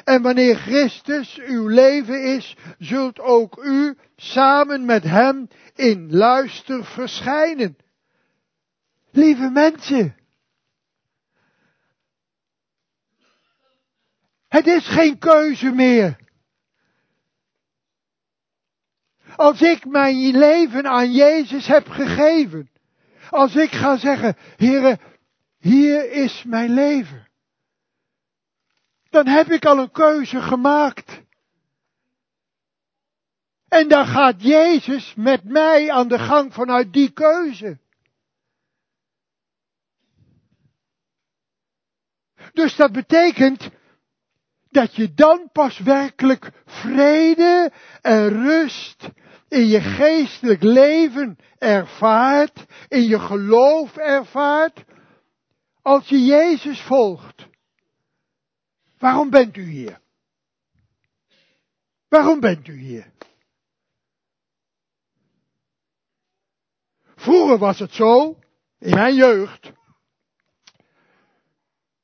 En 0.04 0.22
wanneer 0.22 0.56
Christus 0.56 1.40
uw 1.46 1.68
leven 1.68 2.24
is, 2.24 2.56
zult 2.78 3.20
ook 3.20 3.64
u 3.64 3.98
samen 4.16 4.86
met 4.86 5.04
hem 5.04 5.48
in 5.76 6.16
luister 6.16 6.86
verschijnen. 6.86 7.78
Lieve 9.12 9.50
mensen. 9.50 10.16
Het 14.48 14.68
is 14.68 14.88
geen 14.88 15.18
keuze 15.18 15.72
meer. 15.72 16.18
Als 19.36 19.62
ik 19.62 19.86
mijn 19.86 20.38
leven 20.38 20.88
aan 20.88 21.12
Jezus 21.12 21.68
heb 21.68 21.88
gegeven. 21.88 22.70
Als 23.30 23.56
ik 23.56 23.72
ga 23.72 23.98
zeggen, 23.98 24.36
Heere, 24.58 25.00
hier 25.58 26.12
is 26.12 26.44
mijn 26.44 26.74
leven 26.74 27.29
dan 29.10 29.28
heb 29.28 29.48
ik 29.48 29.66
al 29.66 29.78
een 29.78 29.92
keuze 29.92 30.42
gemaakt. 30.42 31.22
En 33.68 33.88
dan 33.88 34.06
gaat 34.06 34.44
Jezus 34.44 35.14
met 35.16 35.44
mij 35.44 35.92
aan 35.92 36.08
de 36.08 36.20
gang 36.20 36.54
vanuit 36.54 36.94
die 36.94 37.12
keuze. 37.12 37.80
Dus 42.54 42.76
dat 42.76 42.92
betekent 42.92 43.70
dat 44.70 44.96
je 44.96 45.14
dan 45.14 45.50
pas 45.52 45.80
werkelijk 45.80 46.52
vrede 46.66 47.72
en 48.02 48.30
rust 48.30 49.10
in 49.48 49.68
je 49.68 49.82
geestelijk 49.82 50.64
leven 50.64 51.38
ervaart, 51.58 52.66
in 52.88 53.04
je 53.04 53.20
geloof 53.20 53.98
ervaart, 53.98 54.84
als 55.82 56.08
je 56.08 56.26
Jezus 56.26 56.82
volgt, 56.82 57.49
waarom 59.00 59.30
bent 59.30 59.58
u 59.58 59.64
hier? 59.64 60.00
Waarom 62.08 62.40
bent 62.40 62.68
u 62.68 62.78
hier? 62.80 63.12
Vroeger 67.16 67.58
was 67.58 67.80
het 67.80 67.94
zo, 67.94 68.40
in 68.80 68.94
mijn 68.96 69.16
jeugd, 69.16 69.72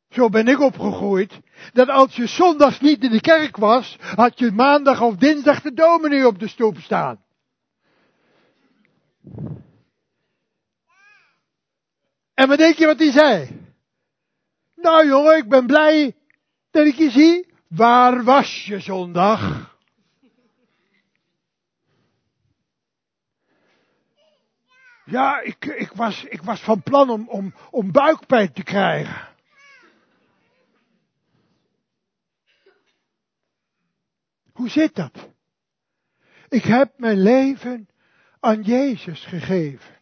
zo 0.09 0.29
ben 0.29 0.47
ik 0.47 0.59
opgegroeid, 0.59 1.39
dat 1.73 1.89
als 1.89 2.15
je 2.15 2.27
zondags 2.27 2.79
niet 2.79 3.03
in 3.03 3.11
de 3.11 3.21
kerk 3.21 3.57
was, 3.57 3.97
had 3.99 4.39
je 4.39 4.51
maandag 4.51 5.01
of 5.01 5.15
dinsdag 5.15 5.61
de 5.61 5.73
dominee 5.73 6.27
op 6.27 6.39
de 6.39 6.47
stoep 6.47 6.77
staan. 6.77 7.23
En 12.33 12.47
wat 12.47 12.57
denk 12.57 12.75
je 12.75 12.85
wat 12.85 12.99
hij 12.99 13.11
zei? 13.11 13.59
Nou 14.75 15.07
jongen, 15.07 15.37
ik 15.37 15.49
ben 15.49 15.65
blij 15.65 16.15
dat 16.75 16.85
ik 16.85 16.95
je 16.95 17.09
zie. 17.09 17.53
Waar 17.67 18.23
was 18.23 18.65
je 18.65 18.79
zondag? 18.79 19.73
Ja, 25.05 25.39
ik, 25.41 25.65
ik, 25.65 25.91
was, 25.91 26.23
ik 26.23 26.41
was 26.41 26.61
van 26.61 26.81
plan 26.81 27.09
om, 27.09 27.29
om, 27.29 27.53
om 27.71 27.91
buikpijn 27.91 28.53
te 28.53 28.63
krijgen. 28.63 29.27
Hoe 34.53 34.69
zit 34.69 34.95
dat? 34.95 35.29
Ik 36.49 36.63
heb 36.63 36.93
mijn 36.97 37.21
leven 37.21 37.89
aan 38.39 38.61
Jezus 38.61 39.25
gegeven. 39.25 39.95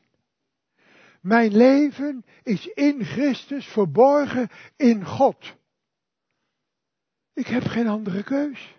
Mijn 1.22 1.56
leven 1.56 2.26
is 2.44 2.66
in 2.66 3.06
Christus 3.06 3.66
verborgen 3.66 4.50
in 4.76 5.06
God. 5.06 5.62
Ik 7.34 7.48
heb 7.48 7.64
geen 7.64 7.88
andere 7.88 8.24
keus. 8.24 8.76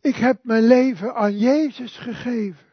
Ik 0.00 0.14
heb 0.14 0.44
mijn 0.44 0.66
leven 0.66 1.14
aan 1.14 1.38
Jezus 1.38 1.96
gegeven. 1.98 2.66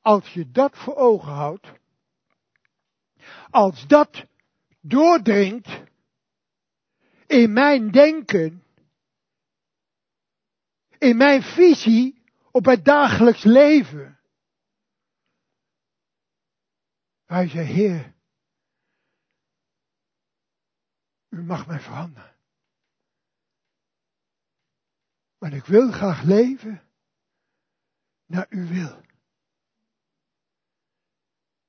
Als 0.00 0.32
je 0.32 0.50
dat 0.50 0.78
voor 0.78 0.96
ogen 0.96 1.32
houdt, 1.32 1.72
als 3.50 3.86
dat 3.86 4.26
doordringt 4.80 5.82
in 7.26 7.52
mijn 7.52 7.90
denken, 7.90 8.64
in 10.98 11.16
mijn 11.16 11.42
visie 11.42 12.19
op 12.50 12.64
het 12.64 12.84
dagelijks 12.84 13.44
leven. 13.44 14.20
Hij 17.24 17.48
zei, 17.48 17.66
Heer, 17.66 18.14
u 21.28 21.42
mag 21.42 21.66
mij 21.66 21.80
veranderen. 21.80 22.36
Maar 25.38 25.52
ik 25.52 25.64
wil 25.64 25.92
graag 25.92 26.22
leven 26.22 26.82
naar 28.26 28.46
uw 28.48 28.66
wil. 28.66 29.00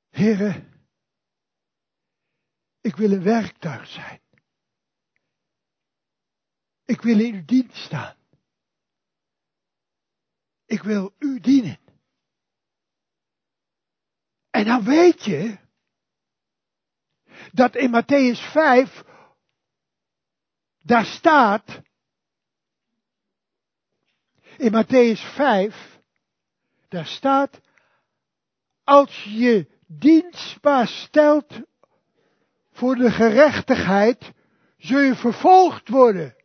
Heren, 0.10 0.86
ik 2.82 2.96
wil 2.96 3.12
een 3.12 3.24
werktuig 3.24 3.88
zijn. 3.88 4.22
Ik 6.86 7.02
wil 7.02 7.20
in 7.20 7.34
uw 7.34 7.46
dienst 7.46 7.76
staan. 7.76 8.21
Ik 10.72 10.84
wil 10.84 11.14
u 11.20 11.40
dienen. 11.40 11.80
En 14.50 14.66
dan 14.66 14.84
weet 14.84 15.24
je 15.24 15.58
dat 17.52 17.76
in 17.76 17.92
Matthäus 17.92 18.52
5 18.52 19.04
daar 20.84 21.06
staat 21.06 21.82
in 24.58 24.72
Matthäus 24.72 25.34
5 25.34 26.00
daar 26.88 27.06
staat 27.06 27.62
als 28.84 29.24
je 29.24 29.68
dienstbaar 29.88 30.88
stelt 30.88 31.60
voor 32.72 32.96
de 32.96 33.12
gerechtigheid 33.12 34.32
zul 34.78 35.00
je 35.00 35.16
vervolgd 35.16 35.90
worden. 35.90 36.41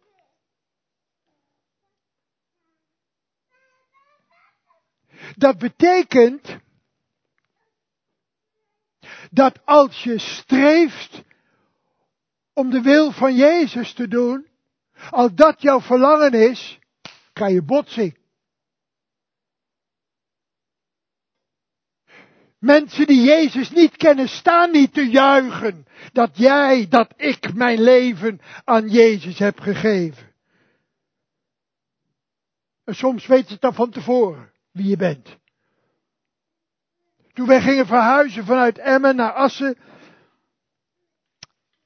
Dat 5.36 5.58
betekent 5.58 6.56
dat 9.30 9.60
als 9.64 10.02
je 10.02 10.18
streeft 10.18 11.22
om 12.52 12.70
de 12.70 12.80
wil 12.80 13.12
van 13.12 13.34
Jezus 13.34 13.92
te 13.92 14.08
doen, 14.08 14.46
als 15.10 15.34
dat 15.34 15.62
jouw 15.62 15.80
verlangen 15.80 16.32
is, 16.32 16.78
kan 17.32 17.52
je 17.52 17.62
botsing. 17.62 18.18
Mensen 22.58 23.06
die 23.06 23.22
Jezus 23.22 23.70
niet 23.70 23.96
kennen, 23.96 24.28
staan 24.28 24.70
niet 24.70 24.94
te 24.94 25.08
juichen 25.08 25.86
dat 26.12 26.36
jij, 26.36 26.88
dat 26.88 27.12
ik 27.16 27.54
mijn 27.54 27.80
leven 27.82 28.40
aan 28.64 28.88
Jezus 28.88 29.38
heb 29.38 29.60
gegeven. 29.60 30.34
En 32.84 32.94
soms 32.94 33.26
weten 33.26 33.46
ze 33.46 33.52
het 33.52 33.62
dan 33.62 33.74
van 33.74 33.90
tevoren 33.90 34.54
wie 34.76 34.88
je 34.88 34.96
bent. 34.96 35.36
Toen 37.32 37.46
wij 37.46 37.60
gingen 37.60 37.86
verhuizen 37.86 38.44
vanuit 38.44 38.78
Emmen 38.78 39.16
naar 39.16 39.32
Assen, 39.32 39.76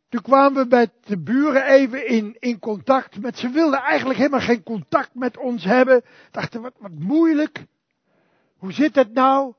toen 0.09 0.23
kwamen 0.23 0.63
we 0.63 0.77
met 0.77 0.93
de 1.01 1.23
buren 1.23 1.65
even 1.65 2.07
in, 2.07 2.37
in 2.39 2.59
contact 2.59 3.21
met, 3.21 3.39
ze 3.39 3.49
wilden 3.49 3.81
eigenlijk 3.81 4.19
helemaal 4.19 4.41
geen 4.41 4.63
contact 4.63 5.15
met 5.15 5.39
ons 5.39 5.65
hebben. 5.65 6.03
Dachten, 6.31 6.63
wat, 6.63 6.73
wat 6.79 6.99
moeilijk. 6.99 7.65
Hoe 8.59 8.73
zit 8.73 8.95
het 8.95 9.13
nou? 9.13 9.55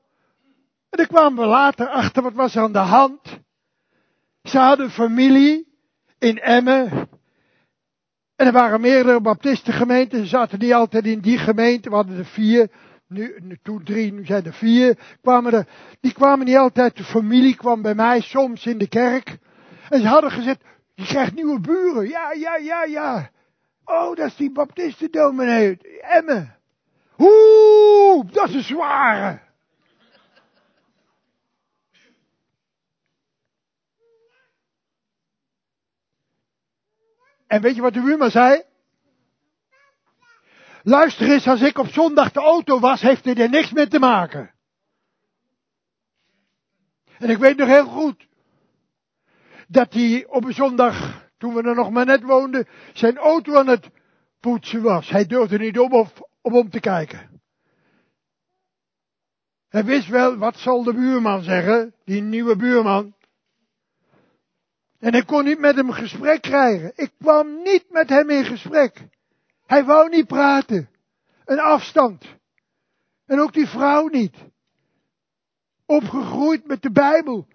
En 0.90 0.98
dan 0.98 1.06
kwamen 1.06 1.42
we 1.42 1.48
later 1.48 1.88
achter, 1.88 2.22
wat 2.22 2.32
was 2.32 2.54
er 2.54 2.62
aan 2.62 2.72
de 2.72 2.78
hand? 2.78 3.20
Ze 4.42 4.58
hadden 4.58 4.90
familie 4.90 5.68
in 6.18 6.38
Emmen. 6.38 7.08
En 8.36 8.46
er 8.46 8.52
waren 8.52 8.80
meerdere 8.80 9.20
baptistengemeenten, 9.20 10.18
ze 10.18 10.26
zaten 10.26 10.58
niet 10.58 10.72
altijd 10.72 11.04
in 11.04 11.20
die 11.20 11.38
gemeente, 11.38 11.88
we 11.88 11.94
hadden 11.94 12.18
er 12.18 12.24
vier 12.24 12.70
nu, 13.12 13.58
toen 13.62 13.84
drie, 13.84 14.12
nu 14.12 14.24
zijn 14.24 14.44
er 14.44 14.52
vier, 14.52 14.98
kwamen 15.20 15.52
er, 15.52 15.66
die 16.00 16.12
kwamen 16.12 16.46
niet 16.46 16.56
altijd, 16.56 16.96
de 16.96 17.04
familie 17.04 17.56
kwam 17.56 17.82
bij 17.82 17.94
mij 17.94 18.20
soms 18.20 18.66
in 18.66 18.78
de 18.78 18.88
kerk. 18.88 19.38
En 19.88 20.00
ze 20.00 20.06
hadden 20.06 20.30
gezegd, 20.30 20.60
je 20.94 21.04
krijgt 21.04 21.34
nieuwe 21.34 21.60
buren. 21.60 22.08
Ja, 22.08 22.32
ja, 22.32 22.56
ja, 22.56 22.84
ja. 22.84 23.30
Oh, 23.84 24.16
dat 24.16 24.26
is 24.26 24.36
die 24.36 24.52
baptistendominee, 24.52 25.78
Emme. 26.00 26.48
Oeh, 27.18 28.32
dat 28.32 28.48
is 28.48 28.54
een 28.54 28.62
zware. 28.62 29.40
En 37.46 37.60
weet 37.60 37.74
je 37.74 37.80
wat 37.80 37.94
de 37.94 38.00
buurman 38.00 38.30
zei? 38.30 38.62
Luister 40.82 41.30
eens, 41.30 41.46
als 41.46 41.60
ik 41.60 41.78
op 41.78 41.86
zondag 41.86 42.32
de 42.32 42.40
auto 42.40 42.80
was, 42.80 43.00
heeft 43.00 43.24
dit 43.24 43.38
er 43.38 43.48
niks 43.48 43.72
mee 43.72 43.88
te 43.88 43.98
maken. 43.98 44.54
En 47.18 47.30
ik 47.30 47.38
weet 47.38 47.56
nog 47.56 47.68
heel 47.68 47.86
goed 47.86 48.26
dat 49.68 49.92
hij 49.92 50.26
op 50.28 50.44
een 50.44 50.54
zondag, 50.54 51.28
toen 51.38 51.54
we 51.54 51.62
er 51.62 51.74
nog 51.74 51.90
maar 51.90 52.06
net 52.06 52.22
woonden, 52.22 52.68
zijn 52.92 53.16
auto 53.16 53.56
aan 53.56 53.66
het 53.66 53.90
poetsen 54.40 54.82
was. 54.82 55.10
Hij 55.10 55.26
durfde 55.26 55.58
niet 55.58 55.78
om, 55.78 55.92
of, 55.92 56.12
om 56.40 56.54
om 56.54 56.70
te 56.70 56.80
kijken. 56.80 57.40
Hij 59.68 59.84
wist 59.84 60.08
wel, 60.08 60.36
wat 60.36 60.56
zal 60.56 60.82
de 60.82 60.94
buurman 60.94 61.42
zeggen, 61.42 61.94
die 62.04 62.22
nieuwe 62.22 62.56
buurman. 62.56 63.14
En 64.98 65.12
ik 65.12 65.26
kon 65.26 65.44
niet 65.44 65.58
met 65.58 65.76
hem 65.76 65.90
gesprek 65.90 66.42
krijgen. 66.42 66.92
Ik 66.94 67.10
kwam 67.18 67.62
niet 67.62 67.84
met 67.90 68.08
hem 68.08 68.30
in 68.30 68.44
gesprek. 68.44 69.08
Hij 69.66 69.84
wou 69.84 70.08
niet 70.08 70.26
praten. 70.26 70.88
Een 71.44 71.60
afstand. 71.60 72.24
En 73.26 73.40
ook 73.40 73.52
die 73.52 73.66
vrouw 73.66 74.08
niet. 74.08 74.36
Opgegroeid 75.86 76.66
met 76.66 76.82
de 76.82 76.90
Bijbel. 76.90 77.46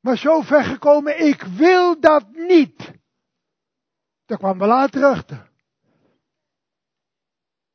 Maar 0.00 0.16
zo 0.16 0.40
ver 0.40 0.64
gekomen, 0.64 1.26
ik 1.26 1.42
wil 1.42 2.00
dat 2.00 2.24
niet. 2.32 2.92
Daar 4.26 4.38
kwam 4.38 4.58
we 4.58 4.66
later 4.66 5.04
achter. 5.04 5.50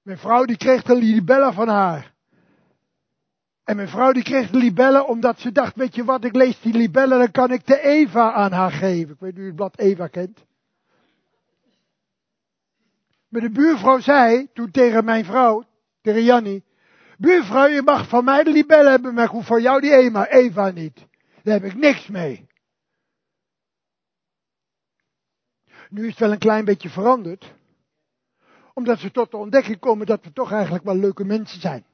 Mijn 0.01 0.17
vrouw 0.17 0.45
die 0.45 0.57
kreeg 0.57 0.83
de 0.83 0.95
libellen 0.95 1.53
van 1.53 1.67
haar. 1.67 2.13
En 3.63 3.75
mijn 3.75 3.87
vrouw 3.87 4.11
die 4.11 4.23
kreeg 4.23 4.49
de 4.49 4.57
libellen 4.57 5.07
omdat 5.07 5.39
ze 5.39 5.51
dacht, 5.51 5.75
weet 5.75 5.95
je 5.95 6.03
wat, 6.03 6.23
ik 6.23 6.35
lees 6.35 6.59
die 6.59 6.73
libellen, 6.73 7.19
dan 7.19 7.31
kan 7.31 7.51
ik 7.51 7.65
de 7.65 7.81
Eva 7.81 8.33
aan 8.33 8.51
haar 8.51 8.71
geven. 8.71 9.13
Ik 9.13 9.19
weet 9.19 9.33
niet 9.33 9.43
u 9.43 9.45
het 9.45 9.55
blad 9.55 9.77
Eva 9.77 10.07
kent. 10.07 10.45
Maar 13.29 13.41
de 13.41 13.49
buurvrouw 13.49 13.99
zei 13.99 14.49
toen 14.53 14.71
tegen 14.71 15.05
mijn 15.05 15.25
vrouw, 15.25 15.63
tegen 16.01 16.23
Jannie, 16.23 16.65
buurvrouw 17.17 17.67
je 17.67 17.81
mag 17.81 18.07
van 18.07 18.23
mij 18.23 18.43
de 18.43 18.51
libellen 18.51 18.91
hebben, 18.91 19.13
maar 19.13 19.25
ik 19.25 19.29
hoef 19.29 19.45
van 19.45 19.61
jou 19.61 19.81
die 19.81 19.95
Eva, 19.95 20.27
Eva 20.27 20.69
niet. 20.69 21.07
Daar 21.43 21.53
heb 21.53 21.63
ik 21.63 21.75
niks 21.75 22.07
mee. 22.07 22.47
Nu 25.89 26.03
is 26.03 26.09
het 26.09 26.19
wel 26.19 26.31
een 26.31 26.37
klein 26.37 26.65
beetje 26.65 26.89
veranderd. 26.89 27.53
Omdat 28.73 28.99
ze 28.99 29.11
tot 29.11 29.31
de 29.31 29.37
ontdekking 29.37 29.79
komen 29.79 30.05
dat 30.05 30.23
we 30.23 30.31
toch 30.33 30.51
eigenlijk 30.51 30.83
wel 30.83 30.95
leuke 30.95 31.25
mensen 31.25 31.61
zijn. 31.61 31.85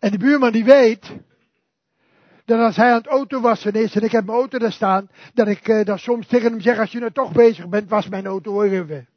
En 0.00 0.10
de 0.10 0.18
buurman 0.18 0.52
die 0.52 0.64
weet 0.64 1.16
dat 2.44 2.60
als 2.60 2.76
hij 2.76 2.90
aan 2.90 2.96
het 2.96 3.06
autowassen 3.06 3.72
is 3.72 3.94
en 3.94 4.02
ik 4.02 4.12
heb 4.12 4.24
mijn 4.24 4.38
auto 4.38 4.58
daar 4.58 4.72
staan, 4.72 5.10
dat 5.34 5.48
ik 5.48 5.68
uh, 5.68 5.84
dan 5.84 5.98
soms 5.98 6.26
tegen 6.26 6.50
hem 6.50 6.60
zeg, 6.60 6.78
als 6.78 6.92
je 6.92 6.98
nou 6.98 7.12
toch 7.12 7.32
bezig 7.32 7.68
bent, 7.68 7.88
was 7.88 8.08
mijn 8.08 8.26
auto 8.26 8.62
even. 8.62 9.08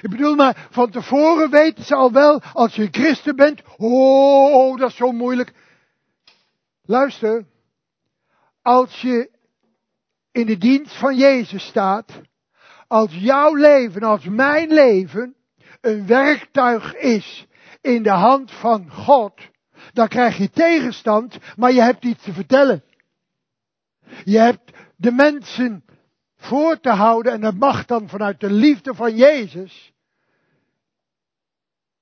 Ik 0.00 0.10
bedoel 0.10 0.34
maar, 0.34 0.68
van 0.70 0.90
tevoren 0.90 1.50
weten 1.50 1.84
ze 1.84 1.94
al 1.94 2.12
wel, 2.12 2.42
als 2.42 2.74
je 2.74 2.88
christen 2.90 3.36
bent, 3.36 3.62
oh 3.76 4.78
dat 4.78 4.90
is 4.90 4.96
zo 4.96 5.12
moeilijk. 5.12 5.52
Luister, 6.82 7.46
als 8.62 9.00
je 9.00 9.30
in 10.32 10.46
de 10.46 10.58
dienst 10.58 10.98
van 10.98 11.16
Jezus 11.16 11.66
staat, 11.66 12.20
als 12.86 13.14
jouw 13.14 13.54
leven, 13.54 14.02
als 14.02 14.24
mijn 14.24 14.68
leven, 14.72 15.34
een 15.80 16.06
werktuig 16.06 16.94
is 16.94 17.46
in 17.80 18.02
de 18.02 18.10
hand 18.10 18.50
van 18.50 18.90
God, 18.90 19.32
dan 19.92 20.08
krijg 20.08 20.36
je 20.36 20.50
tegenstand, 20.50 21.38
maar 21.56 21.72
je 21.72 21.82
hebt 21.82 22.04
iets 22.04 22.22
te 22.22 22.32
vertellen. 22.32 22.84
Je 24.24 24.38
hebt 24.38 24.72
de 24.96 25.12
mensen 25.12 25.84
voor 26.36 26.80
te 26.80 26.90
houden 26.90 27.32
en 27.32 27.40
dat 27.40 27.54
mag 27.54 27.84
dan 27.86 28.08
vanuit 28.08 28.40
de 28.40 28.50
liefde 28.50 28.94
van 28.94 29.16
Jezus. 29.16 29.92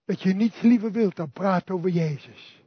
Dat 0.04 0.22
je 0.22 0.34
niets 0.34 0.60
liever 0.60 0.92
wilt 0.92 1.16
dan 1.16 1.30
praten 1.30 1.74
over 1.74 1.90
Jezus. 1.90 2.62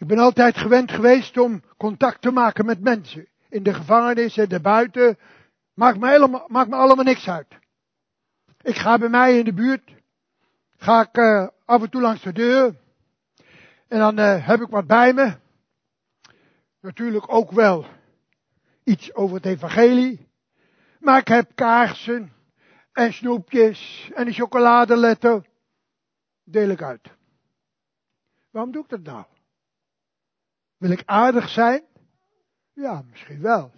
Ik 0.00 0.06
ben 0.06 0.18
altijd 0.18 0.56
gewend 0.56 0.92
geweest 0.92 1.38
om 1.38 1.62
contact 1.76 2.22
te 2.22 2.30
maken 2.30 2.64
met 2.64 2.80
mensen. 2.80 3.28
In 3.48 3.62
de 3.62 3.74
gevangenis 3.74 4.36
en 4.36 4.48
daarbuiten. 4.48 5.18
Maakt 5.74 5.98
me, 5.98 6.08
helemaal, 6.08 6.44
maakt 6.46 6.70
me 6.70 6.76
allemaal 6.76 7.04
niks 7.04 7.28
uit. 7.28 7.59
Ik 8.62 8.76
ga 8.76 8.98
bij 8.98 9.08
mij 9.08 9.38
in 9.38 9.44
de 9.44 9.52
buurt. 9.52 9.94
Ga 10.76 11.00
ik 11.00 11.16
uh, 11.16 11.48
af 11.64 11.82
en 11.82 11.90
toe 11.90 12.00
langs 12.00 12.22
de 12.22 12.32
deur. 12.32 12.74
En 13.88 13.98
dan 13.98 14.18
uh, 14.18 14.46
heb 14.46 14.60
ik 14.60 14.68
wat 14.68 14.86
bij 14.86 15.12
me. 15.12 15.36
Natuurlijk 16.80 17.32
ook 17.32 17.50
wel 17.50 17.86
iets 18.84 19.14
over 19.14 19.36
het 19.36 19.46
evangelie. 19.46 20.28
Maar 20.98 21.18
ik 21.18 21.28
heb 21.28 21.50
kaarsen 21.54 22.32
en 22.92 23.12
snoepjes 23.12 24.10
en 24.14 24.26
een 24.26 24.32
chocoladeletter. 24.32 25.46
Deel 26.44 26.68
ik 26.68 26.82
uit. 26.82 27.10
Waarom 28.50 28.72
doe 28.72 28.82
ik 28.82 28.88
dat 28.88 29.02
nou? 29.02 29.24
Wil 30.76 30.90
ik 30.90 31.02
aardig 31.04 31.48
zijn? 31.48 31.82
Ja, 32.72 33.02
misschien 33.10 33.40
wel. 33.40 33.72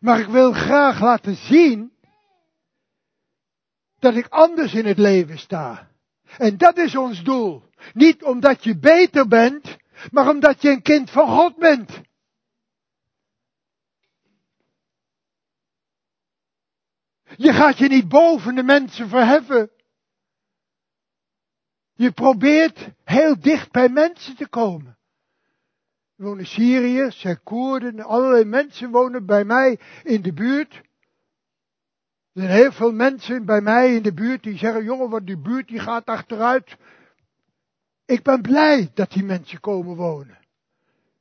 Maar 0.00 0.20
ik 0.20 0.26
wil 0.26 0.52
graag 0.52 1.00
laten 1.00 1.34
zien 1.34 1.93
dat 4.04 4.14
ik 4.14 4.28
anders 4.28 4.74
in 4.74 4.86
het 4.86 4.98
leven 4.98 5.38
sta. 5.38 5.90
En 6.38 6.56
dat 6.56 6.76
is 6.76 6.96
ons 6.96 7.22
doel. 7.22 7.62
Niet 7.92 8.22
omdat 8.22 8.64
je 8.64 8.78
beter 8.78 9.28
bent, 9.28 9.76
maar 10.10 10.28
omdat 10.28 10.62
je 10.62 10.70
een 10.70 10.82
kind 10.82 11.10
van 11.10 11.28
God 11.28 11.56
bent. 11.56 12.00
Je 17.36 17.52
gaat 17.52 17.78
je 17.78 17.88
niet 17.88 18.08
boven 18.08 18.54
de 18.54 18.62
mensen 18.62 19.08
verheffen. 19.08 19.70
Je 21.94 22.12
probeert 22.12 22.88
heel 23.04 23.40
dicht 23.40 23.70
bij 23.70 23.88
mensen 23.88 24.36
te 24.36 24.48
komen. 24.48 24.98
Er 26.16 26.24
wonen 26.24 26.46
Syriërs, 26.46 27.20
zijn 27.20 27.42
Koerden, 27.42 28.00
allerlei 28.00 28.44
mensen 28.44 28.90
wonen 28.90 29.26
bij 29.26 29.44
mij 29.44 29.78
in 30.02 30.22
de 30.22 30.32
buurt. 30.32 30.82
Er 32.34 32.40
zijn 32.40 32.52
heel 32.52 32.72
veel 32.72 32.92
mensen 32.92 33.44
bij 33.44 33.60
mij 33.60 33.94
in 33.94 34.02
de 34.02 34.14
buurt 34.14 34.42
die 34.42 34.58
zeggen, 34.58 34.84
jongen, 34.84 35.10
wat 35.10 35.26
die 35.26 35.38
buurt 35.38 35.68
die 35.68 35.78
gaat 35.78 36.06
achteruit. 36.06 36.76
Ik 38.06 38.22
ben 38.22 38.42
blij 38.42 38.90
dat 38.94 39.12
die 39.12 39.24
mensen 39.24 39.60
komen 39.60 39.96
wonen. 39.96 40.38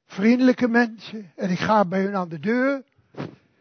Vriendelijke 0.06 0.68
mensen. 0.68 1.32
En 1.36 1.50
ik 1.50 1.60
ga 1.60 1.86
bij 1.86 2.02
hun 2.02 2.16
aan 2.16 2.30
de 2.30 2.40
deur. 2.40 2.84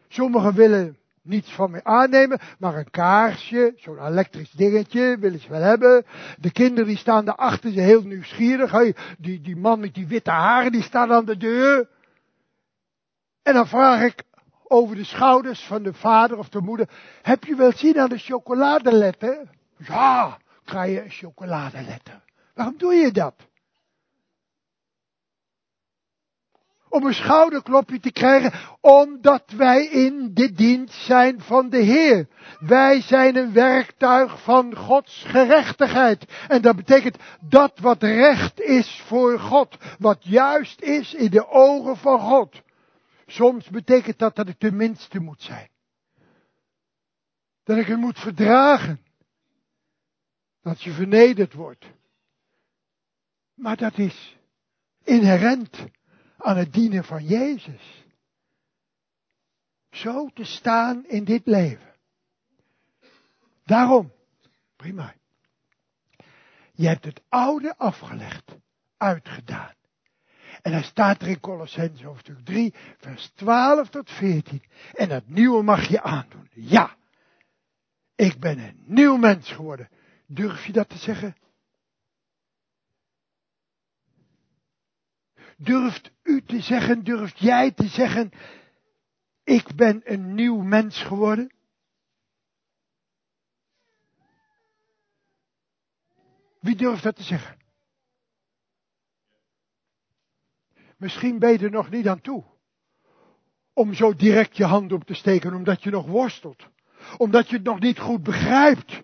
Sommigen 0.07 0.53
willen 0.53 0.97
niets 1.21 1.51
van 1.51 1.71
me 1.71 1.83
aannemen, 1.83 2.39
maar 2.59 2.75
een 2.75 2.91
kaarsje, 2.91 3.73
zo'n 3.75 4.05
elektrisch 4.05 4.51
dingetje, 4.51 5.17
willen 5.19 5.39
ze 5.39 5.49
wel 5.49 5.61
hebben. 5.61 6.05
De 6.39 6.51
kinderen 6.51 6.87
die 6.87 6.97
staan 6.97 7.25
daarachter, 7.25 7.71
ze 7.71 7.79
heel 7.79 8.03
nieuwsgierig. 8.03 8.95
Die, 9.17 9.41
die 9.41 9.55
man 9.55 9.79
met 9.79 9.93
die 9.93 10.07
witte 10.07 10.31
haren, 10.31 10.71
die 10.71 10.83
staat 10.83 11.09
aan 11.09 11.25
de 11.25 11.37
deur. 11.37 11.89
En 13.43 13.53
dan 13.53 13.67
vraag 13.67 14.01
ik 14.01 14.23
over 14.73 14.95
de 14.95 15.03
schouders 15.03 15.63
van 15.63 15.83
de 15.83 15.93
vader 15.93 16.37
of 16.37 16.49
de 16.49 16.61
moeder, 16.61 16.89
heb 17.21 17.43
je 17.43 17.55
wel 17.55 17.71
zien 17.71 17.99
aan 17.99 18.09
de 18.09 18.17
chocoladeletter? 18.17 19.49
Ja, 19.77 20.37
krijg 20.63 20.91
je 20.91 21.03
een 21.03 21.11
chocoladeletter. 21.11 22.23
Waarom 22.53 22.77
doe 22.77 22.93
je 22.93 23.11
dat? 23.11 23.33
om 26.93 27.05
een 27.05 27.13
schouderklopje 27.13 27.99
te 27.99 28.11
krijgen, 28.11 28.53
omdat 28.81 29.43
wij 29.57 29.85
in 29.85 30.31
de 30.33 30.51
dienst 30.51 31.05
zijn 31.05 31.41
van 31.41 31.69
de 31.69 31.77
Heer. 31.77 32.27
Wij 32.59 33.01
zijn 33.01 33.35
een 33.35 33.53
werktuig 33.53 34.41
van 34.41 34.75
Gods 34.75 35.23
gerechtigheid. 35.27 36.25
En 36.47 36.61
dat 36.61 36.75
betekent 36.75 37.17
dat 37.49 37.79
wat 37.81 38.03
recht 38.03 38.61
is 38.61 39.01
voor 39.05 39.39
God, 39.39 39.77
wat 39.99 40.17
juist 40.19 40.81
is 40.81 41.13
in 41.13 41.29
de 41.29 41.47
ogen 41.49 41.97
van 41.97 42.19
God. 42.19 42.61
Soms 43.33 43.69
betekent 43.69 44.19
dat 44.19 44.35
dat 44.35 44.47
ik 44.47 44.59
de 44.59 44.71
minste 44.71 45.19
moet 45.19 45.41
zijn. 45.41 45.69
Dat 47.63 47.77
ik 47.77 47.87
het 47.87 47.97
moet 47.97 48.19
verdragen. 48.19 48.99
Dat 50.61 50.81
je 50.81 50.91
vernederd 50.91 51.53
wordt. 51.53 51.85
Maar 53.53 53.77
dat 53.77 53.97
is 53.97 54.37
inherent 55.03 55.85
aan 56.37 56.57
het 56.57 56.73
dienen 56.73 57.03
van 57.03 57.25
Jezus. 57.25 58.05
Zo 59.89 60.27
te 60.27 60.43
staan 60.43 61.05
in 61.05 61.23
dit 61.23 61.45
leven. 61.45 61.95
Daarom, 63.63 64.13
prima. 64.75 65.15
Je 66.73 66.87
hebt 66.87 67.05
het 67.05 67.21
oude 67.29 67.77
afgelegd, 67.77 68.55
uitgedaan. 68.97 69.75
En 70.63 70.71
dan 70.71 70.83
staat 70.83 71.21
er 71.21 71.27
in 71.27 71.39
Colossense 71.39 72.05
hoofdstuk 72.05 72.45
3, 72.45 72.73
vers 72.97 73.31
12 73.35 73.89
tot 73.89 74.11
14. 74.11 74.63
En 74.93 75.09
het 75.09 75.29
nieuwe 75.29 75.63
mag 75.63 75.87
je 75.87 76.01
aandoen. 76.01 76.49
Ja, 76.53 76.95
ik 78.15 78.39
ben 78.39 78.59
een 78.59 78.83
nieuw 78.85 79.17
mens 79.17 79.51
geworden. 79.51 79.89
Durf 80.27 80.65
je 80.65 80.71
dat 80.71 80.89
te 80.89 80.97
zeggen? 80.97 81.35
Durft 85.57 86.11
u 86.23 86.41
te 86.41 86.61
zeggen, 86.61 87.03
durft 87.03 87.39
jij 87.39 87.71
te 87.71 87.87
zeggen, 87.87 88.31
ik 89.43 89.75
ben 89.75 90.01
een 90.03 90.33
nieuw 90.33 90.61
mens 90.61 91.03
geworden? 91.03 91.51
Wie 96.59 96.75
durft 96.75 97.03
dat 97.03 97.15
te 97.15 97.23
zeggen? 97.23 97.62
Misschien 101.03 101.39
ben 101.39 101.51
je 101.51 101.57
er 101.57 101.71
nog 101.71 101.89
niet 101.89 102.07
aan 102.07 102.21
toe. 102.21 102.43
Om 103.73 103.93
zo 103.93 104.13
direct 104.13 104.57
je 104.57 104.63
hand 104.63 104.91
op 104.91 105.03
te 105.03 105.13
steken, 105.13 105.53
omdat 105.53 105.83
je 105.83 105.89
nog 105.89 106.05
worstelt. 106.05 106.67
Omdat 107.17 107.49
je 107.49 107.55
het 107.55 107.65
nog 107.65 107.79
niet 107.79 107.99
goed 107.99 108.23
begrijpt. 108.23 109.01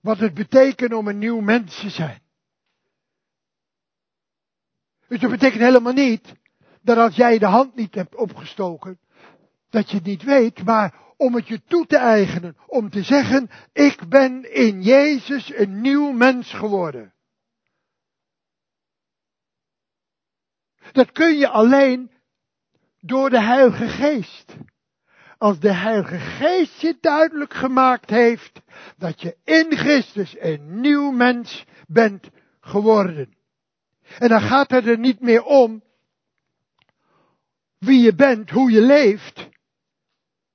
Wat 0.00 0.18
het 0.18 0.34
betekent 0.34 0.92
om 0.92 1.08
een 1.08 1.18
nieuw 1.18 1.40
mens 1.40 1.80
te 1.80 1.90
zijn. 1.90 2.22
Dus 5.08 5.20
dat 5.20 5.30
betekent 5.30 5.62
helemaal 5.62 5.92
niet 5.92 6.34
dat 6.82 6.96
als 6.96 7.16
jij 7.16 7.38
de 7.38 7.46
hand 7.46 7.74
niet 7.74 7.94
hebt 7.94 8.14
opgestoken, 8.14 8.98
dat 9.70 9.90
je 9.90 9.96
het 9.96 10.06
niet 10.06 10.22
weet, 10.22 10.64
maar 10.64 10.94
om 11.16 11.34
het 11.34 11.48
je 11.48 11.62
toe 11.62 11.86
te 11.86 11.96
eigenen, 11.96 12.56
om 12.66 12.90
te 12.90 13.02
zeggen, 13.02 13.50
ik 13.72 14.08
ben 14.08 14.54
in 14.54 14.82
Jezus 14.82 15.54
een 15.54 15.80
nieuw 15.80 16.10
mens 16.12 16.52
geworden. 16.52 17.14
Dat 20.92 21.12
kun 21.12 21.38
je 21.38 21.48
alleen 21.48 22.10
door 23.00 23.30
de 23.30 23.40
Heilige 23.40 23.88
Geest. 23.88 24.56
Als 25.38 25.58
de 25.58 25.72
Heilige 25.72 26.18
Geest 26.18 26.80
je 26.80 26.96
duidelijk 27.00 27.54
gemaakt 27.54 28.10
heeft 28.10 28.60
dat 28.96 29.20
je 29.20 29.36
in 29.44 29.76
Christus 29.76 30.36
een 30.38 30.80
nieuw 30.80 31.10
mens 31.10 31.64
bent 31.86 32.28
geworden. 32.60 33.34
En 34.18 34.28
dan 34.28 34.40
gaat 34.40 34.70
het 34.70 34.86
er 34.86 34.98
niet 34.98 35.20
meer 35.20 35.42
om 35.42 35.82
wie 37.78 38.00
je 38.00 38.14
bent, 38.14 38.50
hoe 38.50 38.70
je 38.70 38.80
leeft. 38.80 39.48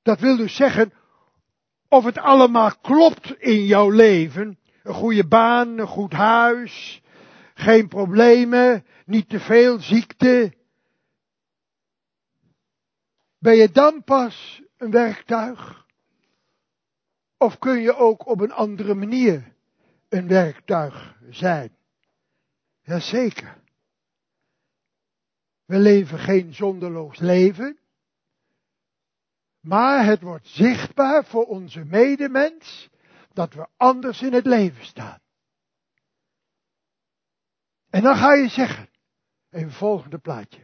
Dat 0.02 0.20
wil 0.20 0.38
dus 0.38 0.56
zeggen 0.56 0.94
of 1.90 2.04
het 2.04 2.18
allemaal 2.18 2.72
klopt 2.82 3.36
in 3.38 3.66
jouw 3.66 3.90
leven. 3.90 4.60
Een 4.84 4.94
goede 4.94 5.28
baan, 5.28 5.78
een 5.78 5.88
goed 5.88 6.14
huis, 6.14 7.02
geen 7.54 7.88
problemen, 7.88 8.86
niet 9.06 9.30
te 9.30 9.40
veel 9.40 9.80
ziekte. 9.80 10.54
Ben 13.38 13.56
je 13.56 13.72
dan 13.72 14.04
pas 14.04 14.62
een 14.78 14.92
werktuig? 14.92 15.86
Of 17.38 17.60
kun 17.60 17.82
je 17.82 17.96
ook 17.96 18.28
op 18.28 18.40
een 18.40 18.52
andere 18.52 18.94
manier 18.94 19.56
een 20.10 20.28
werktuig 20.28 21.18
zijn? 21.30 21.78
Jazeker. 22.82 23.64
We 25.66 25.78
leven 25.78 26.20
geen 26.20 26.54
zonderloos 26.54 27.20
leven. 27.20 27.80
Maar 29.60 30.06
het 30.06 30.22
wordt 30.22 30.48
zichtbaar 30.48 31.26
voor 31.26 31.46
onze 31.46 31.84
medemens 31.84 32.90
dat 33.34 33.54
we 33.54 33.68
anders 33.78 34.22
in 34.22 34.34
het 34.34 34.46
leven 34.46 34.86
staan. 34.86 35.20
En 37.90 38.04
dan 38.04 38.16
ga 38.16 38.34
je 38.34 38.48
zeggen, 38.48 38.90
even 39.56 39.72
volgende 39.72 40.18
plaatje. 40.18 40.64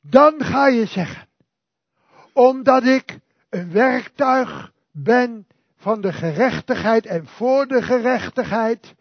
Dan 0.00 0.44
ga 0.44 0.66
je 0.66 0.86
zeggen, 0.86 1.28
omdat 2.32 2.84
ik 2.84 3.18
een 3.48 3.72
werktuig 3.72 4.72
ben 4.90 5.46
van 5.76 6.00
de 6.00 6.12
gerechtigheid 6.12 7.06
en 7.06 7.26
voor 7.26 7.66
de 7.66 7.82
gerechtigheid, 7.82 8.94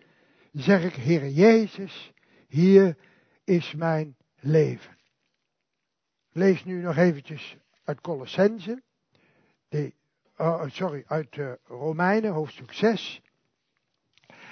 zeg 0.51 0.83
ik, 0.83 0.93
Heer 0.93 1.27
Jezus, 1.29 2.11
hier 2.47 2.97
is 3.43 3.73
mijn 3.73 4.15
leven. 4.39 4.97
Lees 6.31 6.63
nu 6.63 6.81
nog 6.81 6.97
eventjes 6.97 7.57
uit 7.83 8.01
Colossense, 8.01 8.81
oh, 10.37 10.63
sorry, 10.67 11.03
uit 11.07 11.35
uh, 11.35 11.53
Romeinen, 11.63 12.31
hoofdstuk 12.31 12.73
6. 12.73 13.21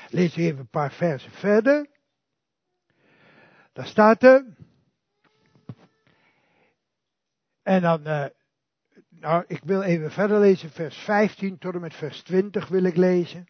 Lees 0.10 0.36
even 0.36 0.60
een 0.60 0.68
paar 0.68 0.92
versen 0.92 1.32
verder. 1.32 1.88
Daar 3.74 3.88
staat 3.88 4.24
er. 4.24 4.46
En 7.64 7.82
dan, 7.82 8.08
uh, 8.08 8.26
nou, 9.10 9.44
ik 9.48 9.62
wil 9.64 9.82
even 9.82 10.12
verder 10.12 10.40
lezen, 10.40 10.70
vers 10.70 10.98
15 10.98 11.58
tot 11.58 11.74
en 11.74 11.82
met 11.82 11.96
vers 11.96 12.22
20 12.22 12.68
wil 12.68 12.84
ik 12.84 12.96
lezen. 12.96 13.48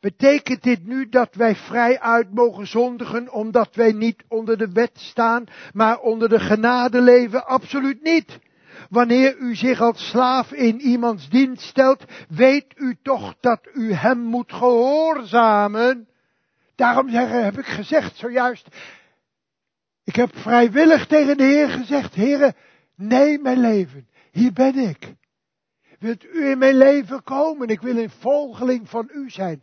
Betekent 0.00 0.62
dit 0.62 0.84
nu 0.84 1.08
dat 1.08 1.34
wij 1.34 1.54
vrij 1.54 2.00
uit 2.00 2.34
mogen 2.34 2.66
zondigen 2.66 3.32
omdat 3.32 3.74
wij 3.74 3.92
niet 3.92 4.24
onder 4.28 4.58
de 4.58 4.72
wet 4.72 4.98
staan, 4.98 5.44
maar 5.72 5.98
onder 5.98 6.28
de 6.28 6.40
genade 6.40 7.00
leven? 7.00 7.46
Absoluut 7.46 8.02
niet. 8.02 8.38
Wanneer 8.88 9.36
u 9.36 9.54
zich 9.54 9.80
als 9.80 10.08
slaaf 10.08 10.52
in 10.52 10.80
iemands 10.80 11.28
dienst 11.28 11.62
stelt, 11.62 12.04
weet 12.28 12.66
u 12.76 12.96
toch 13.02 13.36
dat 13.40 13.68
u 13.74 13.92
hem 13.92 14.18
moet 14.18 14.52
gehoorzamen. 14.52 16.08
Daarom 16.76 17.08
heb 17.08 17.58
ik 17.58 17.66
gezegd 17.66 18.16
zojuist, 18.16 18.68
ik 20.04 20.16
heb 20.16 20.36
vrijwillig 20.36 21.06
tegen 21.06 21.36
de 21.36 21.44
Heer 21.44 21.68
gezegd, 21.68 22.14
Heere, 22.14 22.54
neem 22.94 23.42
mijn 23.42 23.60
leven, 23.60 24.08
hier 24.30 24.52
ben 24.52 24.74
ik. 24.74 25.14
Wilt 25.98 26.24
u 26.24 26.50
in 26.50 26.58
mijn 26.58 26.76
leven 26.76 27.22
komen? 27.22 27.68
Ik 27.68 27.80
wil 27.80 27.96
een 27.96 28.10
volgeling 28.10 28.88
van 28.88 29.08
u 29.12 29.30
zijn. 29.30 29.62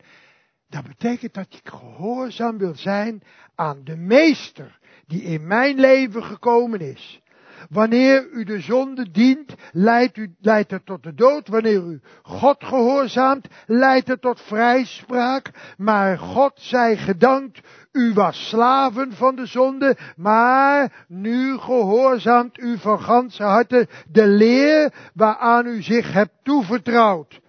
Dat 0.68 0.84
betekent 0.84 1.34
dat 1.34 1.54
ik 1.54 1.70
gehoorzaam 1.70 2.58
wil 2.58 2.76
zijn 2.76 3.24
aan 3.56 3.84
de 3.84 3.96
meester 3.96 4.80
die 5.08 5.22
in 5.22 5.48
mijn 5.48 5.80
leven 5.80 6.24
gekomen 6.24 6.80
is. 6.80 7.22
Wanneer 7.70 8.28
u 8.32 8.44
de 8.44 8.60
zonde 8.60 9.12
dient, 9.12 9.56
leidt, 9.72 10.18
u, 10.18 10.36
leidt 10.40 10.72
het 10.72 10.86
tot 10.86 11.04
de 11.04 11.14
dood. 11.14 11.48
Wanneer 11.48 11.84
u 11.84 12.02
God 12.22 12.64
gehoorzaamt, 12.64 13.48
leidt 13.66 14.08
het 14.08 14.22
tot 14.22 14.42
vrijspraak. 14.42 15.52
Maar 15.78 16.18
God 16.18 16.54
zij 16.56 16.98
gedankt, 16.98 17.60
u 17.92 18.14
was 18.14 18.48
slaven 18.50 19.14
van 19.14 19.36
de 19.36 19.46
zonde, 19.46 19.98
maar 20.16 21.06
nu 21.08 21.58
gehoorzaamt 21.58 22.60
u 22.60 22.78
van 22.78 23.00
ganse 23.00 23.44
harte 23.44 23.88
de 24.12 24.28
leer 24.28 24.94
waaraan 25.14 25.66
u 25.66 25.82
zich 25.82 26.14
hebt 26.14 26.34
toevertrouwd 26.44 27.42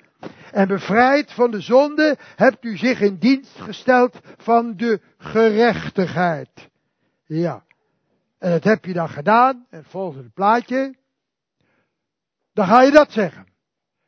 en 0.54 0.68
bevrijd 0.68 1.32
van 1.32 1.50
de 1.50 1.60
zonde, 1.60 2.16
hebt 2.36 2.64
u 2.64 2.76
zich 2.76 3.00
in 3.00 3.16
dienst 3.16 3.60
gesteld 3.60 4.20
van 4.36 4.76
de 4.76 5.00
gerechtigheid. 5.18 6.68
Ja. 7.26 7.64
En 8.44 8.50
dat 8.50 8.64
heb 8.64 8.84
je 8.84 8.92
dan 8.92 9.08
gedaan, 9.08 9.66
en 9.70 9.78
het 9.78 9.86
volgende 9.86 10.30
plaatje. 10.30 10.94
Dan 12.52 12.66
ga 12.66 12.82
je 12.82 12.90
dat 12.90 13.12
zeggen. 13.12 13.46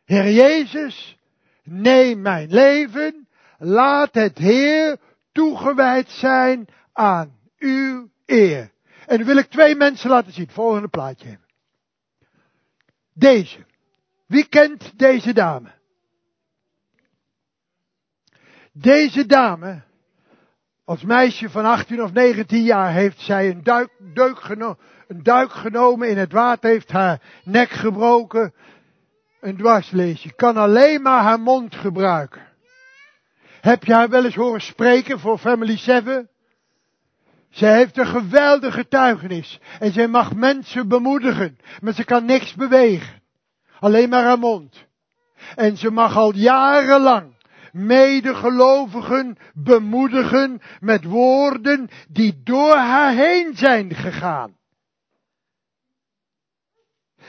Heer 0.05 0.31
Jezus, 0.31 1.19
neem 1.63 2.21
mijn 2.21 2.51
leven, 2.51 3.29
laat 3.59 4.15
het 4.15 4.39
Heer 4.39 4.99
toegewijd 5.33 6.11
zijn 6.11 6.69
aan 6.93 7.39
uw 7.59 8.11
eer. 8.27 8.73
En 9.07 9.17
dan 9.17 9.27
wil 9.27 9.37
ik 9.37 9.51
twee 9.51 9.75
mensen 9.75 10.11
laten 10.11 10.33
zien. 10.33 10.51
Volgende 10.51 10.89
plaatje. 10.89 11.39
Deze. 13.13 13.67
Wie 14.27 14.49
kent 14.49 14.99
deze 14.99 15.33
dame? 15.33 15.73
Deze 18.73 19.27
dame, 19.27 19.83
als 20.87 21.03
meisje 21.03 21.51
van 21.51 21.65
18 21.65 22.03
of 22.03 22.13
19 22.13 22.63
jaar, 22.63 22.93
heeft 22.93 23.21
zij 23.21 23.51
een 23.51 23.63
duik, 23.63 23.91
een 25.07 25.23
duik 25.23 25.51
genomen 25.51 26.09
in 26.09 26.19
het 26.19 26.33
water, 26.33 26.71
heeft 26.71 26.93
haar 26.93 27.21
nek 27.45 27.71
gebroken. 27.71 28.55
Een 29.41 29.57
dwarsleesje. 29.57 30.35
Kan 30.35 30.57
alleen 30.57 31.03
maar 31.03 31.23
haar 31.23 31.41
mond 31.41 31.75
gebruiken. 31.75 32.43
Heb 33.61 33.85
je 33.85 33.95
haar 33.95 34.09
wel 34.09 34.25
eens 34.25 34.35
horen 34.35 34.61
spreken 34.61 35.21
voor 35.21 35.39
Family 35.39 35.77
7? 35.77 36.29
Ze 37.51 37.67
heeft 37.67 37.99
een 37.99 38.07
geweldige 38.07 38.79
getuigenis. 38.79 39.61
En 39.79 39.93
zij 39.93 40.09
mag 40.09 40.35
mensen 40.35 40.89
bemoedigen. 40.89 41.59
Maar 41.81 41.93
ze 41.93 42.05
kan 42.05 42.25
niks 42.25 42.55
bewegen. 42.55 43.23
Alleen 43.81 44.09
maar 44.09 44.25
haar 44.25 44.39
mond. 44.39 44.85
En 45.55 45.77
ze 45.77 45.91
mag 45.91 46.17
al 46.17 46.35
jarenlang 46.35 47.36
medegelovigen 47.77 49.37
bemoedigen 49.55 50.61
met 50.81 51.05
woorden 51.05 51.89
die 52.09 52.43
door 52.43 52.75
haar 52.75 53.15
heen 53.15 53.57
zijn 53.57 53.95
gegaan. 53.95 54.57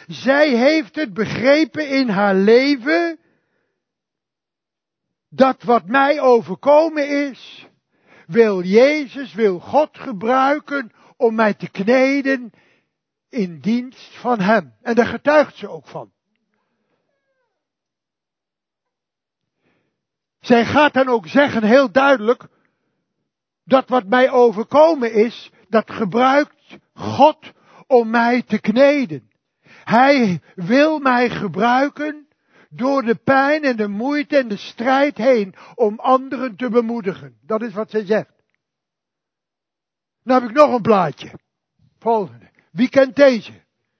Zij 0.07 0.49
heeft 0.49 0.95
het 0.95 1.13
begrepen 1.13 1.89
in 1.89 2.09
haar 2.09 2.35
leven 2.35 3.19
dat 5.29 5.63
wat 5.63 5.85
mij 5.85 6.21
overkomen 6.21 7.29
is, 7.29 7.67
wil 8.27 8.63
Jezus, 8.63 9.33
wil 9.33 9.59
God 9.59 9.97
gebruiken 9.97 10.91
om 11.17 11.35
mij 11.35 11.53
te 11.53 11.69
kneden 11.69 12.51
in 13.29 13.59
dienst 13.59 14.17
van 14.17 14.39
Hem. 14.39 14.73
En 14.81 14.95
daar 14.95 15.05
getuigt 15.05 15.55
ze 15.55 15.67
ook 15.69 15.87
van. 15.87 16.11
Zij 20.47 20.65
gaat 20.65 20.93
dan 20.93 21.07
ook 21.07 21.27
zeggen 21.27 21.63
heel 21.63 21.91
duidelijk, 21.91 22.47
dat 23.63 23.89
wat 23.89 24.05
mij 24.05 24.31
overkomen 24.31 25.13
is, 25.13 25.51
dat 25.69 25.91
gebruikt 25.91 26.77
God 26.93 27.53
om 27.87 28.09
mij 28.09 28.41
te 28.41 28.59
kneden. 28.59 29.29
Hij 29.83 30.41
wil 30.55 30.99
mij 30.99 31.29
gebruiken 31.29 32.27
door 32.69 33.01
de 33.01 33.15
pijn 33.15 33.63
en 33.63 33.75
de 33.75 33.87
moeite 33.87 34.37
en 34.37 34.47
de 34.47 34.57
strijd 34.57 35.17
heen 35.17 35.55
om 35.75 35.99
anderen 35.99 36.55
te 36.55 36.69
bemoedigen. 36.69 37.37
Dat 37.41 37.61
is 37.61 37.73
wat 37.73 37.89
zij 37.89 38.05
zegt. 38.05 38.33
Dan 40.23 40.41
heb 40.41 40.49
ik 40.49 40.55
nog 40.55 40.73
een 40.73 40.81
plaatje. 40.81 41.39
Volgende. 41.99 42.49
Wie 42.71 42.89
kent 42.89 43.15
deze? 43.15 43.51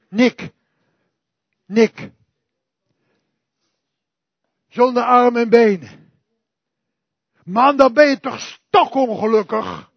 Nick. 0.09 0.49
Nick. 1.65 2.11
Zonder 4.67 5.03
armen 5.03 5.41
en 5.41 5.49
benen. 5.49 6.07
Man, 7.47 7.77
dan 7.77 7.93
ben 7.93 8.09
je 8.09 8.19
toch 8.19 8.39
stokongelukkig. 8.39 9.91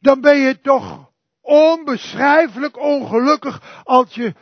Dan 0.00 0.20
ben 0.20 0.36
je 0.36 0.60
toch 0.60 1.12
onbeschrijfelijk 1.40 2.78
ongelukkig 2.78 3.82
als 3.84 4.14
je 4.14 4.34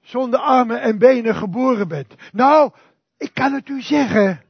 zonder 0.00 0.40
armen 0.40 0.80
en 0.80 0.98
benen 0.98 1.34
geboren 1.34 1.88
bent. 1.88 2.14
Nou, 2.32 2.72
ik 3.16 3.34
kan 3.34 3.52
het 3.52 3.68
u 3.68 3.82
zeggen. 3.82 4.44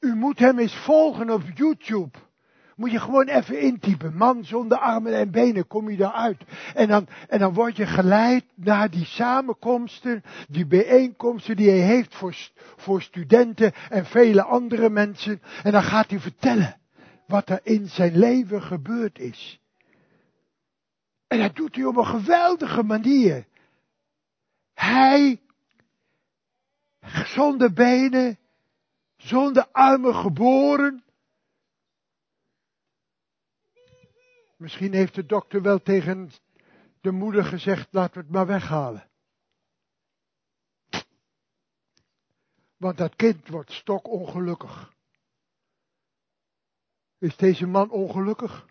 U 0.00 0.14
moet 0.14 0.38
hem 0.38 0.58
eens 0.58 0.76
volgen 0.76 1.30
op 1.30 1.42
YouTube. 1.54 2.18
Moet 2.76 2.90
je 2.90 3.00
gewoon 3.00 3.28
even 3.28 3.60
intypen. 3.60 4.16
Man 4.16 4.44
zonder 4.44 4.78
armen 4.78 5.14
en 5.14 5.30
benen, 5.30 5.66
kom 5.66 5.90
je 5.90 5.96
daaruit. 5.96 6.42
En 6.74 6.88
dan, 6.88 7.08
en 7.28 7.38
dan 7.38 7.54
word 7.54 7.76
je 7.76 7.86
geleid 7.86 8.44
naar 8.54 8.90
die 8.90 9.04
samenkomsten, 9.04 10.22
die 10.48 10.66
bijeenkomsten 10.66 11.56
die 11.56 11.70
hij 11.70 11.80
heeft 11.80 12.14
voor, 12.14 12.36
voor 12.76 13.02
studenten 13.02 13.72
en 13.90 14.06
vele 14.06 14.42
andere 14.42 14.90
mensen. 14.90 15.42
En 15.62 15.72
dan 15.72 15.82
gaat 15.82 16.10
hij 16.10 16.20
vertellen 16.20 16.76
wat 17.26 17.48
er 17.48 17.60
in 17.62 17.88
zijn 17.88 18.18
leven 18.18 18.62
gebeurd 18.62 19.18
is. 19.18 19.60
En 21.26 21.38
dat 21.38 21.56
doet 21.56 21.74
hij 21.74 21.84
op 21.84 21.96
een 21.96 22.06
geweldige 22.06 22.82
manier. 22.82 23.46
Hij, 24.74 25.40
zonder 27.24 27.72
benen, 27.72 28.38
zonder 29.16 29.66
armen 29.72 30.14
geboren, 30.14 31.02
Misschien 34.56 34.92
heeft 34.92 35.14
de 35.14 35.26
dokter 35.26 35.62
wel 35.62 35.82
tegen 35.82 36.30
de 37.00 37.10
moeder 37.10 37.44
gezegd, 37.44 37.88
laten 37.90 38.14
we 38.14 38.20
het 38.20 38.30
maar 38.30 38.46
weghalen. 38.46 39.08
Want 42.76 42.98
dat 42.98 43.16
kind 43.16 43.48
wordt 43.48 43.72
stokongelukkig. 43.72 44.92
Is 47.18 47.36
deze 47.36 47.66
man 47.66 47.90
ongelukkig? 47.90 48.66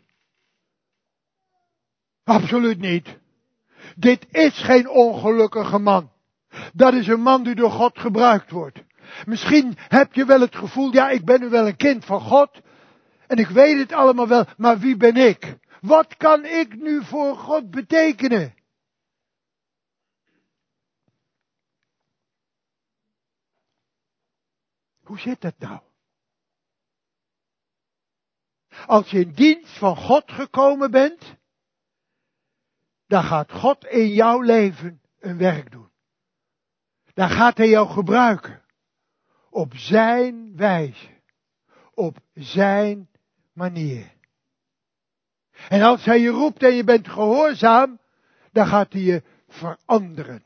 Absoluut 2.23 2.79
niet. 2.79 3.17
Dit 3.95 4.27
is 4.29 4.63
geen 4.63 4.89
ongelukkige 4.89 5.79
man. 5.79 6.11
Dat 6.73 6.93
is 6.93 7.07
een 7.07 7.21
man 7.21 7.43
die 7.43 7.55
door 7.55 7.71
God 7.71 7.99
gebruikt 7.99 8.51
wordt. 8.51 8.84
Misschien 9.25 9.73
heb 9.77 10.13
je 10.13 10.25
wel 10.25 10.41
het 10.41 10.55
gevoel, 10.55 10.93
ja, 10.93 11.09
ik 11.09 11.25
ben 11.25 11.39
nu 11.39 11.49
wel 11.49 11.67
een 11.67 11.75
kind 11.75 12.05
van 12.05 12.21
God. 12.21 12.61
En 13.27 13.38
ik 13.38 13.47
weet 13.47 13.77
het 13.77 13.91
allemaal 13.91 14.27
wel, 14.27 14.45
maar 14.57 14.79
wie 14.79 14.97
ben 14.97 15.15
ik? 15.15 15.57
Wat 15.84 16.17
kan 16.17 16.45
ik 16.45 16.75
nu 16.75 17.03
voor 17.03 17.36
God 17.36 17.69
betekenen? 17.69 18.55
Hoe 25.01 25.19
zit 25.19 25.41
dat 25.41 25.57
nou? 25.57 25.81
Als 28.86 29.09
je 29.09 29.19
in 29.19 29.34
dienst 29.34 29.77
van 29.77 29.95
God 29.95 30.31
gekomen 30.31 30.91
bent, 30.91 31.36
dan 33.07 33.23
gaat 33.23 33.51
God 33.51 33.86
in 33.86 34.07
jouw 34.07 34.41
leven 34.41 35.01
een 35.19 35.38
werk 35.38 35.71
doen. 35.71 35.91
Dan 37.13 37.29
gaat 37.29 37.57
Hij 37.57 37.69
jou 37.69 37.89
gebruiken. 37.89 38.65
Op 39.49 39.73
Zijn 39.75 40.55
wijze. 40.55 41.21
Op 41.93 42.19
Zijn 42.34 43.09
manier. 43.53 44.21
En 45.70 45.82
als 45.82 46.05
hij 46.05 46.20
je 46.20 46.30
roept 46.30 46.64
en 46.64 46.74
je 46.74 46.84
bent 46.84 47.07
gehoorzaam, 47.07 47.99
dan 48.51 48.68
gaat 48.68 48.93
hij 48.93 49.01
je 49.01 49.24
veranderen. 49.47 50.43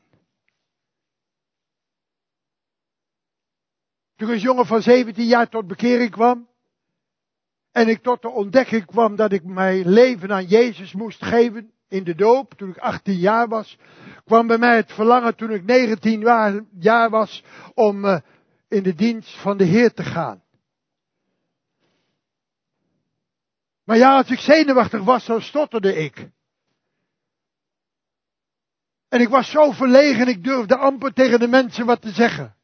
Toen 4.16 4.30
een 4.30 4.38
jongen 4.38 4.66
van 4.66 4.82
17 4.82 5.26
jaar 5.26 5.48
tot 5.48 5.66
bekering 5.66 6.10
kwam, 6.10 6.48
en 7.72 7.88
ik 7.88 8.02
tot 8.02 8.22
de 8.22 8.28
ontdekking 8.28 8.86
kwam 8.86 9.16
dat 9.16 9.32
ik 9.32 9.44
mijn 9.44 9.88
leven 9.88 10.32
aan 10.32 10.44
Jezus 10.44 10.92
moest 10.92 11.24
geven 11.24 11.72
in 11.88 12.04
de 12.04 12.14
doop, 12.14 12.54
toen 12.54 12.68
ik 12.68 12.78
18 12.78 13.14
jaar 13.14 13.48
was, 13.48 13.78
kwam 14.24 14.46
bij 14.46 14.58
mij 14.58 14.76
het 14.76 14.92
verlangen 14.92 15.36
toen 15.36 15.50
ik 15.50 15.64
19 15.64 16.20
jaar 16.78 17.10
was 17.10 17.44
om 17.74 18.04
eh, 18.04 18.20
in 18.68 18.82
de 18.82 18.94
dienst 18.94 19.40
van 19.40 19.56
de 19.56 19.64
Heer 19.64 19.92
te 19.92 20.02
gaan. 20.02 20.42
Maar 23.88 23.96
ja, 23.96 24.16
als 24.16 24.30
ik 24.30 24.38
zenuwachtig 24.38 25.02
was, 25.02 25.26
dan 25.26 25.42
stotterde 25.42 25.94
ik. 25.94 26.30
En 29.08 29.20
ik 29.20 29.28
was 29.28 29.50
zo 29.50 29.70
verlegen, 29.70 30.28
ik 30.28 30.44
durfde 30.44 30.76
amper 30.76 31.12
tegen 31.12 31.40
de 31.40 31.48
mensen 31.48 31.86
wat 31.86 32.00
te 32.00 32.10
zeggen. 32.10 32.56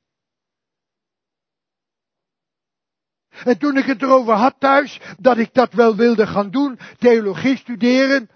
En 3.28 3.58
toen 3.58 3.76
ik 3.76 3.84
het 3.84 4.02
erover 4.02 4.34
had 4.34 4.60
thuis, 4.60 5.00
dat 5.18 5.38
ik 5.38 5.54
dat 5.54 5.72
wel 5.72 5.96
wilde 5.96 6.26
gaan 6.26 6.50
doen, 6.50 6.78
theologie 6.98 7.56
studeren, 7.56 8.30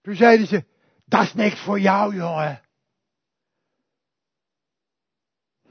toen 0.00 0.14
zeiden 0.14 0.46
ze, 0.46 0.64
dat 1.04 1.22
is 1.22 1.34
niks 1.34 1.60
voor 1.60 1.80
jou, 1.80 2.14
jongen. 2.16 2.62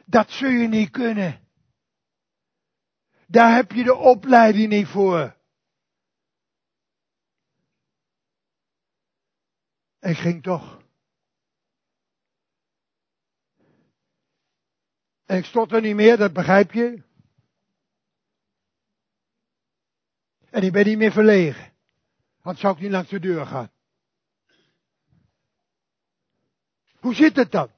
Dat 0.05 0.31
zul 0.31 0.49
je 0.49 0.67
niet 0.67 0.89
kunnen. 0.89 1.49
Daar 3.31 3.55
heb 3.55 3.71
je 3.71 3.83
de 3.83 3.95
opleiding 3.95 4.69
niet 4.69 4.87
voor. 4.87 5.35
Ik 9.99 10.17
ging 10.17 10.43
toch. 10.43 10.81
En 15.25 15.37
ik 15.37 15.45
stond 15.45 15.71
er 15.71 15.81
niet 15.81 15.95
meer, 15.95 16.17
dat 16.17 16.33
begrijp 16.33 16.71
je. 16.71 17.03
En 20.49 20.63
ik 20.63 20.71
ben 20.71 20.85
niet 20.85 20.97
meer 20.97 21.11
verlegen. 21.11 21.73
Want 22.41 22.59
zou 22.59 22.75
ik 22.75 22.81
niet 22.81 22.91
langs 22.91 23.09
de 23.09 23.19
deur 23.19 23.45
gaan. 23.45 23.71
Hoe 26.99 27.13
zit 27.13 27.35
het 27.35 27.51
dan? 27.51 27.71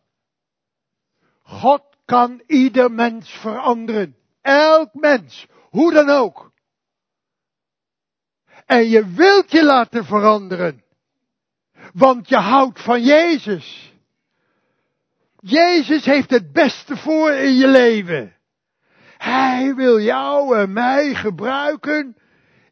God 1.42 1.98
kan 2.06 2.44
ieder 2.48 2.92
mens 2.92 3.30
veranderen. 3.30 4.23
Elk 4.44 4.94
mens, 4.94 5.48
hoe 5.70 5.94
dan 5.94 6.10
ook. 6.10 6.52
En 8.66 8.90
je 8.90 9.06
wilt 9.14 9.52
je 9.52 9.64
laten 9.64 10.06
veranderen. 10.06 10.84
Want 11.94 12.30
je 12.30 12.38
houdt 12.38 12.82
van 12.82 13.04
Jezus. 13.04 13.94
Jezus 15.40 16.06
heeft 16.06 16.30
het 16.30 16.52
beste 16.52 16.98
voor 16.98 17.32
in 17.32 17.54
je 17.54 17.68
leven. 17.68 18.36
Hij 19.18 19.76
wil 19.76 20.00
jou 20.00 20.58
en 20.58 20.74
mij 20.74 21.16
gebruiken 21.16 22.18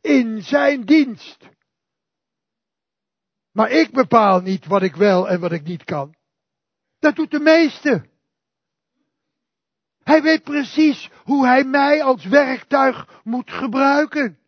in 0.01 0.41
zijn 0.41 0.85
dienst. 0.85 1.49
Maar 3.51 3.69
ik 3.69 3.91
bepaal 3.91 4.41
niet 4.41 4.65
wat 4.65 4.81
ik 4.81 4.95
wel 4.95 5.29
en 5.29 5.39
wat 5.39 5.51
ik 5.51 5.63
niet 5.63 5.83
kan. 5.83 6.15
Dat 6.99 7.15
doet 7.15 7.31
de 7.31 7.39
meeste. 7.39 8.09
Hij 10.03 10.21
weet 10.21 10.43
precies 10.43 11.09
hoe 11.23 11.45
hij 11.45 11.63
mij 11.63 12.03
als 12.03 12.25
werktuig 12.25 13.21
moet 13.23 13.51
gebruiken. 13.51 14.39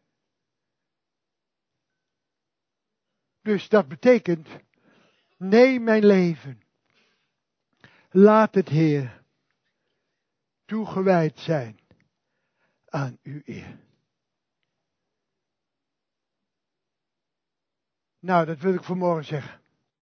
Dus 3.41 3.70
dat 3.70 3.88
betekent, 3.88 4.47
neem 5.38 5.84
mijn 5.84 6.06
leven. 6.06 6.62
Laat 8.10 8.56
het 8.56 8.70
Heer 8.70 9.24
toegewijd 10.66 11.39
zijn 11.39 11.80
aan 12.86 13.18
uw 13.24 13.41
eer. 13.45 13.80
Nou, 18.20 18.45
dat 18.45 18.60
wil 18.60 18.74
ik 18.74 18.84
vanmorgen 18.84 19.26
zeggen. 19.26 19.62